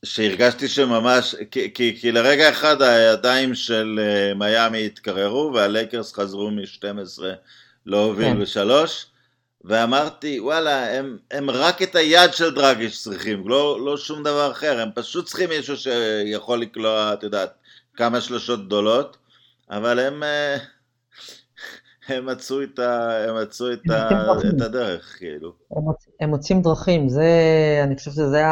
שהרגשתי 0.04 0.68
שממש, 0.68 1.34
כי, 1.50 1.74
כי, 1.74 1.96
כי 2.00 2.12
לרגע 2.12 2.50
אחד 2.50 2.82
הידיים 2.82 3.54
של 3.54 4.00
uh, 4.00 4.38
מיאמי 4.38 4.86
התקררו 4.86 5.50
והלייקרס 5.54 6.12
חזרו 6.12 6.50
מ-12 6.50 7.22
להוביל 7.86 8.28
כן. 8.28 8.40
בשלוש, 8.40 9.06
ואמרתי 9.64 10.40
וואלה 10.40 10.98
הם, 10.98 11.18
הם 11.30 11.50
רק 11.50 11.82
את 11.82 11.96
היד 11.96 12.32
של 12.32 12.54
דרגיש 12.54 13.02
צריכים, 13.02 13.48
לא, 13.48 13.80
לא 13.84 13.96
שום 13.96 14.22
דבר 14.22 14.50
אחר, 14.50 14.80
הם 14.80 14.88
פשוט 14.94 15.26
צריכים 15.26 15.48
מישהו 15.48 15.76
שיכול 15.76 16.60
לקלוע, 16.60 17.12
את 17.12 17.22
יודעת, 17.22 17.57
כמה 17.98 18.20
שלושות 18.20 18.66
גדולות, 18.66 19.16
אבל 19.70 19.98
הם, 19.98 20.22
אה, 20.22 20.56
הם 22.08 22.26
מצאו 22.26 22.62
את, 22.62 22.78
ה, 22.78 23.24
הם 23.28 23.42
מצאו 23.42 23.72
את, 23.72 23.90
ה, 23.90 24.08
את 24.56 24.60
הדרך, 24.60 25.16
כאילו. 25.18 25.52
הם, 25.76 25.84
הם 26.20 26.30
מוצאים 26.30 26.62
דרכים, 26.62 27.08
זה, 27.08 27.30
אני 27.84 27.96
חושב 27.96 28.10
שזה 28.10 28.44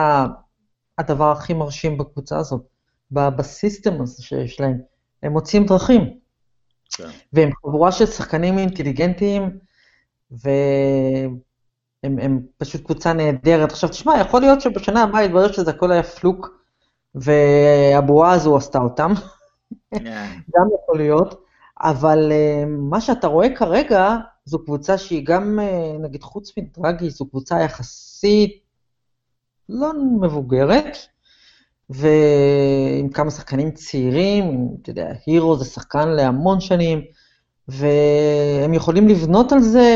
הדבר 0.99 1.33
הכי 1.33 1.55
מרשים 1.55 1.99
בקבוצה 1.99 2.39
הזאת, 2.39 2.63
בסיסטם 3.11 4.03
הזה 4.03 4.23
שיש 4.23 4.61
להם. 4.61 4.79
הם 5.23 5.33
מוצאים 5.33 5.67
דרכים. 5.67 6.19
כן. 6.91 7.09
והם 7.33 7.51
חבורה 7.63 7.93
של 7.93 8.07
שחקנים 8.07 8.59
אינטליגנטיים, 8.59 9.59
והם 10.31 11.39
פשוט 12.59 12.85
קבוצה 12.85 13.13
נהדרת. 13.13 13.73
עכשיו, 13.73 13.91
תשמע, 13.91 14.21
יכול 14.21 14.41
להיות 14.41 14.61
שבשנה 14.61 15.03
הבאה 15.03 15.25
יתברר 15.25 15.53
שזה 15.53 15.71
הכל 15.71 15.93
היה 15.93 16.03
פלוק, 16.03 16.57
והבועה 17.15 18.33
הזו 18.33 18.57
עשתה 18.57 18.79
אותם. 18.79 19.13
Yeah. 19.73 19.99
גם 20.55 20.67
יכול 20.83 20.97
להיות, 20.97 21.45
אבל 21.81 22.33
uh, 22.33 22.67
מה 22.69 23.01
שאתה 23.01 23.27
רואה 23.27 23.57
כרגע, 23.57 24.17
זו 24.45 24.65
קבוצה 24.65 24.99
שהיא 24.99 25.27
גם, 25.27 25.59
uh, 25.59 26.03
נגיד, 26.03 26.23
חוץ 26.23 26.53
מדרגי, 26.59 27.11
זו 27.11 27.27
קבוצה 27.27 27.61
יחסית 27.61 28.67
לא 29.69 29.93
מבוגרת, 30.21 30.97
ועם 31.91 33.09
כמה 33.09 33.31
שחקנים 33.31 33.71
צעירים, 33.71 34.69
אתה 34.83 34.91
יודע, 34.91 35.13
הירו 35.27 35.57
זה 35.57 35.65
שחקן 35.65 36.09
להמון 36.09 36.61
שנים, 36.61 37.05
והם 37.69 38.75
יכולים 38.75 39.09
לבנות 39.09 39.53
על 39.53 39.61
זה 39.61 39.89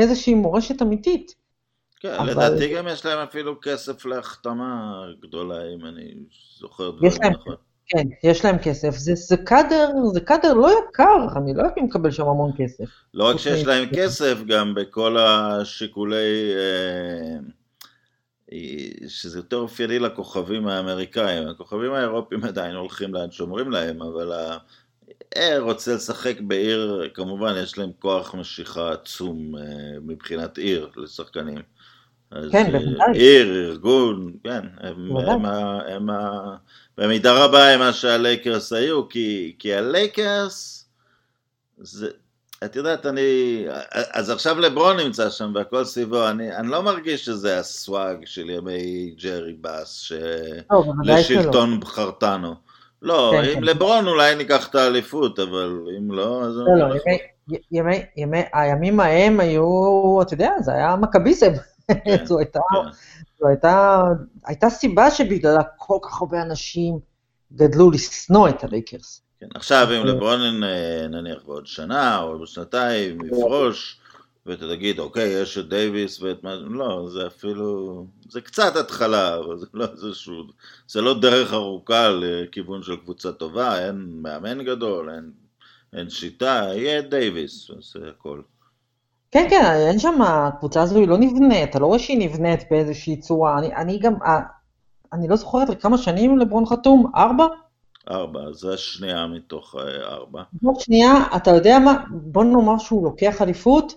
איזושהי 0.00 0.34
מורשת 0.34 0.82
אמיתית. 0.82 1.34
כן, 2.00 2.14
אבל... 2.14 2.30
לדעתי 2.30 2.74
גם 2.74 2.88
יש 2.88 3.06
להם 3.06 3.18
אפילו 3.18 3.60
כסף 3.62 4.06
להחתמה 4.06 5.02
גדולה, 5.20 5.56
אם 5.74 5.86
אני 5.86 6.14
זוכר 6.58 6.90
דברים 6.90 7.12
נכון. 7.32 7.54
כן, 7.88 8.06
יש 8.24 8.44
להם 8.44 8.58
כסף. 8.58 8.96
זה, 8.96 9.14
זה 9.14 9.36
קאדר, 9.36 9.90
זה 10.12 10.20
קאדר 10.20 10.54
לא 10.54 10.70
יקר, 10.70 11.26
אני 11.36 11.54
לא 11.54 11.62
יודעת 11.62 11.78
אם 11.78 11.86
לקבל 11.86 12.10
שם 12.10 12.26
המון 12.26 12.50
כסף. 12.58 12.84
לא 13.14 13.28
רק 13.28 13.36
שיש 13.36 13.66
להם 13.66 13.88
כסף, 13.94 14.38
גם 14.46 14.74
בכל 14.74 15.16
השיקולי... 15.18 16.52
אה, 16.56 17.36
שזה 19.08 19.38
יותר 19.38 19.56
אופייני 19.56 19.98
לכוכבים 19.98 20.68
האמריקאים, 20.68 21.48
הכוכבים 21.48 21.92
האירופים 21.92 22.44
עדיין 22.44 22.76
הולכים 22.76 23.14
לאן 23.14 23.30
שאומרים 23.30 23.70
להם, 23.70 24.02
אבל 24.02 24.32
אה, 25.36 25.58
רוצה 25.58 25.94
לשחק 25.94 26.40
בעיר, 26.40 27.10
כמובן 27.14 27.54
יש 27.62 27.78
להם 27.78 27.90
כוח 27.98 28.34
משיכה 28.34 28.92
עצום 28.92 29.56
אה, 29.56 29.62
מבחינת 30.02 30.58
עיר 30.58 30.90
לשחקנים. 30.96 31.58
כן, 32.52 32.66
אה, 32.66 32.70
בוודאי. 32.70 33.12
עיר, 33.14 33.68
ארגון, 33.68 34.32
כן, 34.44 34.60
הם, 34.80 35.16
הם, 35.16 35.46
הם, 35.46 36.10
הם, 36.10 36.16
במידה 36.98 37.44
רבה 37.44 37.68
הם 37.68 37.80
מה 37.80 37.92
שהלייקרס 37.92 38.72
היו, 38.72 39.08
כי, 39.08 39.56
כי 39.58 39.74
הלייקרס, 39.74 40.88
זה, 41.78 42.10
את 42.64 42.76
יודעת, 42.76 43.06
אני, 43.06 43.64
אז 44.12 44.30
עכשיו 44.30 44.60
לברון 44.60 44.96
נמצא 44.96 45.30
שם 45.30 45.52
והכל 45.54 45.84
סביבו, 45.84 46.28
אני, 46.28 46.56
אני 46.56 46.68
לא 46.68 46.82
מרגיש 46.82 47.24
שזה 47.24 47.58
הסוואג 47.58 48.16
של 48.24 48.50
ימי 48.50 49.14
ג'רי 49.22 49.52
באס, 49.52 49.94
שלשלטון 49.98 51.80
בחרתנו. 51.80 52.54
לא, 53.02 53.32
כן, 53.32 53.48
עם 53.48 53.54
כן. 53.54 53.62
לברון 53.62 54.06
אולי 54.08 54.34
ניקח 54.34 54.68
את 54.68 54.74
האליפות, 54.74 55.38
אבל 55.38 55.78
אם 55.98 56.12
לא, 56.12 56.42
אז... 56.44 56.56
לא, 56.56 56.88
לא, 56.88 56.94
ימי, 56.94 57.18
ימי, 57.72 58.02
ימי, 58.16 58.42
הימים 58.52 59.00
ההם 59.00 59.40
היו, 59.40 60.18
אתה 60.22 60.34
יודע, 60.34 60.50
זה 60.60 60.72
היה 60.72 60.96
מכביזם. 60.96 61.52
כן, 62.04 62.24
זו 62.24 62.38
הייתה, 62.38 62.60
כן. 62.70 62.90
זו 63.38 63.48
הייתה, 63.48 64.02
הייתה 64.44 64.70
סיבה 64.70 65.10
שבגללה 65.10 65.62
כל 65.76 65.98
כך 66.02 66.20
הרבה 66.20 66.42
אנשים 66.42 66.98
גדלו 67.52 67.90
לשנוא 67.90 68.48
את 68.48 68.64
הלייקרס. 68.64 69.22
כן, 69.40 69.46
עכשיו 69.54 69.88
אם 69.96 70.06
לברון 70.06 70.40
נניח 71.10 71.42
בעוד 71.46 71.66
שנה 71.66 72.22
או 72.22 72.38
בשנתיים 72.38 73.18
יפרוש, 73.24 74.00
ואתה 74.46 74.68
תגיד, 74.68 74.98
אוקיי, 74.98 75.28
יש 75.28 75.58
את 75.58 75.68
דייוויס 75.68 76.22
ואת 76.22 76.44
מה, 76.44 76.54
לא, 76.54 77.08
זה 77.12 77.26
אפילו, 77.26 78.06
זה 78.28 78.40
קצת 78.40 78.76
התחלה, 78.76 79.38
אבל 79.38 79.58
זה 79.58 79.66
לא 79.74 79.86
איזשהו, 79.92 80.42
זה 80.88 81.00
לא 81.00 81.20
דרך 81.20 81.52
ארוכה 81.52 82.08
לכיוון 82.08 82.82
של 82.82 82.96
קבוצה 82.96 83.32
טובה, 83.32 83.86
אין 83.86 84.08
מאמן 84.22 84.64
גדול, 84.64 85.10
אין, 85.10 85.30
אין 85.92 86.10
שיטה, 86.10 86.68
יהיה 86.74 87.02
דייוויס, 87.02 87.70
זה 87.80 88.08
הכל. 88.08 88.40
כן, 89.30 89.46
כן, 89.50 89.64
אין 89.88 89.98
שם, 89.98 90.22
הקבוצה 90.22 90.82
הזו 90.82 90.98
היא 90.98 91.08
לא 91.08 91.18
נבנית, 91.18 91.70
אתה 91.70 91.78
לא 91.78 91.86
רואה 91.86 91.98
שהיא 91.98 92.28
נבנית 92.28 92.60
באיזושהי 92.70 93.16
צורה, 93.16 93.58
אני, 93.58 93.76
אני 93.76 93.98
גם, 93.98 94.14
אני 95.12 95.28
לא 95.28 95.36
זוכרת 95.36 95.82
כמה 95.82 95.98
שנים 95.98 96.38
לברון 96.38 96.66
חתום, 96.66 97.12
ארבע? 97.16 97.46
ארבע, 98.10 98.52
זה 98.52 98.74
השנייה 98.74 99.26
מתוך 99.26 99.74
אה, 99.78 100.14
ארבע. 100.14 100.42
זאת 100.62 100.80
שנייה, 100.80 101.14
אתה 101.36 101.50
יודע 101.50 101.78
מה, 101.78 102.04
בוא 102.10 102.44
נאמר 102.44 102.78
שהוא 102.78 103.04
לוקח 103.04 103.42
אליפות, 103.42 103.94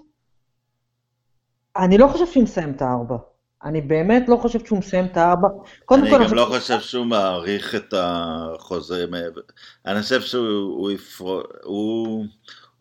אני 1.77 1.97
לא 1.97 2.07
חושב 2.07 2.25
שהוא 2.27 2.43
מסיים 2.43 2.71
את 2.71 2.81
הארבע. 2.81 3.17
אני 3.63 3.81
באמת 3.81 4.23
לא 4.27 4.37
חושב 4.41 4.65
שהוא 4.65 4.79
מסיים 4.79 5.05
את 5.05 5.17
הארבע. 5.17 5.47
אני 5.47 5.65
כל, 5.85 5.99
גם 6.13 6.33
לא 6.33 6.45
חושב 6.45 6.79
שהוא 6.79 7.05
מעריך 7.05 7.75
את 7.75 7.93
החוזה 7.97 9.05
מעבר. 9.07 9.41
אני 9.85 10.01
חושב 10.01 10.21
שהוא 10.21 10.91
יפרוש, 10.91 11.43
הוא, 11.63 12.25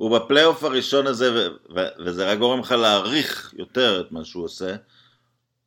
הוא 0.00 0.18
בפלייאוף 0.18 0.64
הראשון 0.64 1.06
הזה, 1.06 1.32
ו, 1.32 1.48
ו, 1.76 1.80
וזה 1.98 2.32
רק 2.32 2.38
גורם 2.38 2.60
לך 2.60 2.72
להעריך 2.72 3.54
יותר 3.56 4.00
את 4.00 4.12
מה 4.12 4.24
שהוא 4.24 4.44
עושה. 4.44 4.76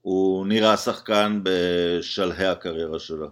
הוא 0.01 0.47
נראה 0.47 0.77
שחקן 0.77 1.39
בשלהי 1.43 2.47
הקריירה 2.47 2.99
שלו. 2.99 3.27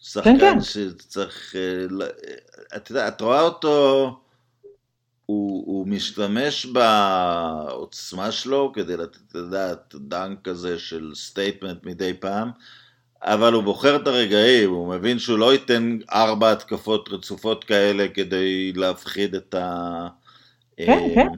שחקן 0.00 0.38
כן, 0.38 0.54
כן. 0.54 0.60
שצריך, 0.60 1.56
אה, 1.56 2.06
את 2.76 2.90
יודעת, 2.90 3.16
את 3.16 3.20
רואה 3.20 3.40
אותו, 3.40 4.06
הוא, 5.26 5.66
הוא 5.66 5.86
משתמש 5.86 6.66
בעוצמה 6.66 8.32
שלו 8.32 8.72
כדי 8.74 8.96
לתת, 8.96 9.18
את 9.28 9.34
יודעת, 9.34 9.94
דנק 9.98 10.38
כזה 10.44 10.78
של 10.78 11.12
statement 11.14 11.86
מדי 11.86 12.14
פעם, 12.14 12.50
אבל 13.22 13.52
הוא 13.52 13.62
בוחר 13.62 13.96
את 13.96 14.06
הרגעים, 14.06 14.70
הוא 14.70 14.94
מבין 14.94 15.18
שהוא 15.18 15.38
לא 15.38 15.52
ייתן 15.52 15.98
ארבע 16.12 16.52
התקפות 16.52 17.08
רצופות 17.08 17.64
כאלה 17.64 18.08
כדי 18.08 18.72
להפחיד 18.72 19.34
את 19.34 19.54
ה... 19.54 20.08
כן, 20.86 20.98
אה, 21.08 21.14
כן. 21.14 21.28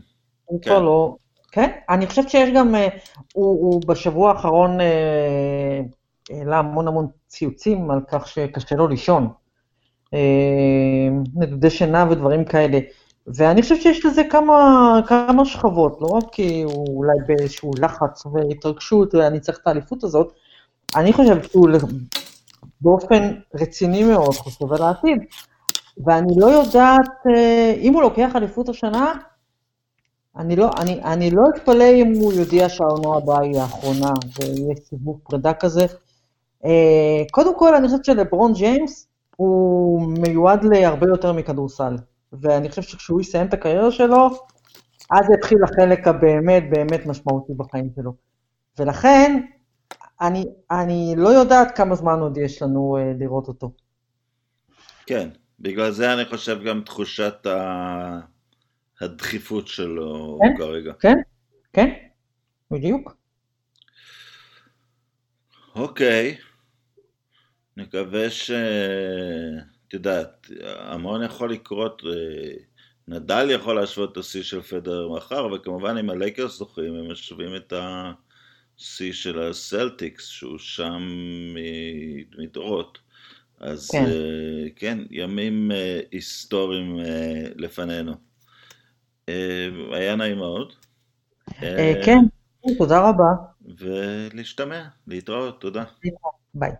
כן. 0.62 0.82
לא... 0.82 1.16
כן, 1.52 1.70
אני 1.88 2.06
חושבת 2.06 2.28
שיש 2.28 2.50
גם, 2.54 2.74
אה, 2.74 2.88
הוא, 3.34 3.46
הוא 3.60 3.82
בשבוע 3.86 4.30
האחרון 4.30 4.78
העלה 6.30 6.58
המון 6.58 6.88
המון 6.88 7.06
ציוצים 7.26 7.90
על 7.90 8.00
כך 8.08 8.28
שקשה 8.28 8.76
לו 8.76 8.88
לישון. 8.88 9.28
נדודי 11.34 11.70
שינה 11.70 12.06
ודברים 12.10 12.44
כאלה. 12.44 12.78
ואני 13.26 13.62
חושבת 13.62 13.82
שיש 13.82 14.06
לזה 14.06 14.22
כמה, 14.30 15.00
כמה 15.06 15.44
שכבות, 15.44 15.98
לא 16.00 16.06
רק 16.06 16.24
כי 16.32 16.62
הוא 16.62 16.96
אולי 16.96 17.16
באיזשהו 17.26 17.70
לחץ 17.78 18.26
והתרגשות, 18.26 19.14
ואני 19.14 19.40
צריך 19.40 19.58
את 19.62 19.66
האליפות 19.66 20.04
הזאת, 20.04 20.32
אני 20.96 21.12
חושבת 21.12 21.50
שהוא 21.50 21.68
באופן 22.80 23.34
רציני 23.54 24.04
מאוד 24.04 24.34
חושב 24.34 24.72
על 24.72 24.82
העתיד. 24.82 25.18
ואני 26.06 26.32
לא 26.36 26.46
יודעת, 26.46 27.26
אה, 27.34 27.74
אם 27.80 27.94
הוא 27.94 28.02
לוקח 28.02 28.36
אליפות 28.36 28.68
השנה, 28.68 29.12
אני 30.36 30.56
לא, 30.56 30.70
אני, 30.78 31.00
אני 31.04 31.30
לא 31.30 31.42
אתפלא 31.54 31.84
אם 31.94 32.12
הוא 32.20 32.32
יודיע 32.32 32.68
שהעונה 32.68 33.16
הבאה 33.16 33.40
היא 33.40 33.60
האחרונה, 33.60 34.12
ויהיה 34.40 34.74
סיבוב 34.84 35.20
פרידה 35.24 35.54
כזה. 35.54 35.86
אה, 36.64 37.22
קודם 37.30 37.58
כל, 37.58 37.74
אני 37.74 37.86
חושבת 37.86 38.04
שלברון 38.04 38.52
ג'יימס 38.52 39.08
הוא 39.36 40.02
מיועד 40.02 40.64
להרבה 40.64 41.06
יותר 41.06 41.32
מכדורסל. 41.32 41.96
ואני 42.32 42.68
חושבת 42.68 42.84
שכשהוא 42.84 43.20
יסיים 43.20 43.46
את 43.46 43.54
הקריירה 43.54 43.90
שלו, 43.90 44.30
אז 45.10 45.26
יתחיל 45.38 45.58
החלק 45.64 46.08
הבאמת 46.08 46.70
באמת 46.70 47.06
משמעותי 47.06 47.52
בחיים 47.56 47.90
שלו. 47.96 48.14
ולכן, 48.78 49.42
אני, 50.20 50.44
אני 50.70 51.14
לא 51.16 51.28
יודעת 51.28 51.76
כמה 51.76 51.94
זמן 51.94 52.18
עוד 52.20 52.38
יש 52.38 52.62
לנו 52.62 52.96
uh, 52.98 53.20
לראות 53.20 53.48
אותו. 53.48 53.72
כן, 55.06 55.28
בגלל 55.60 55.90
זה 55.90 56.12
אני 56.14 56.24
חושב 56.24 56.58
גם 56.64 56.80
תחושת 56.80 57.46
ה... 57.46 58.31
הדחיפות 59.02 59.68
שלו 59.68 60.38
כן, 60.42 60.58
כרגע. 60.58 60.92
כן, 61.00 61.16
כן, 61.72 61.90
בדיוק. 62.70 63.16
אוקיי, 65.74 66.36
נקווה 67.76 68.30
ש... 68.30 68.50
את 69.88 69.94
יודעת, 69.94 70.50
המון 70.64 71.24
יכול 71.24 71.52
לקרות, 71.52 72.02
אה, 72.06 72.54
נדל 73.08 73.50
יכול 73.50 73.76
להשוות 73.76 74.12
את 74.12 74.16
השיא 74.16 74.42
של 74.42 74.62
פדר 74.62 75.08
מחר, 75.08 75.46
וכמובן 75.52 75.96
אם 75.96 76.10
הלייקרס 76.10 76.58
זוכים, 76.58 76.94
הם 76.94 77.12
משווים 77.12 77.56
את 77.56 77.72
השיא 77.76 79.12
של 79.12 79.42
הסלטיקס, 79.42 80.26
שהוא 80.26 80.58
שם 80.58 81.02
מדורות. 82.38 82.98
אז 83.60 83.90
כן, 83.92 84.04
uh, 84.04 84.70
כן 84.76 84.98
ימים 85.10 85.70
uh, 85.70 85.74
היסטוריים 86.12 86.96
לפנינו. 87.56 88.31
Uh, 89.30 89.94
היה 89.94 90.16
נעים 90.16 90.38
מאוד. 90.38 90.72
Uh, 91.50 91.54
כן, 92.04 92.18
תודה 92.78 93.08
רבה. 93.08 93.32
ולהשתמע, 93.78 94.84
להתראות, 95.06 95.60
תודה. 95.60 95.84
ביי. 96.54 96.72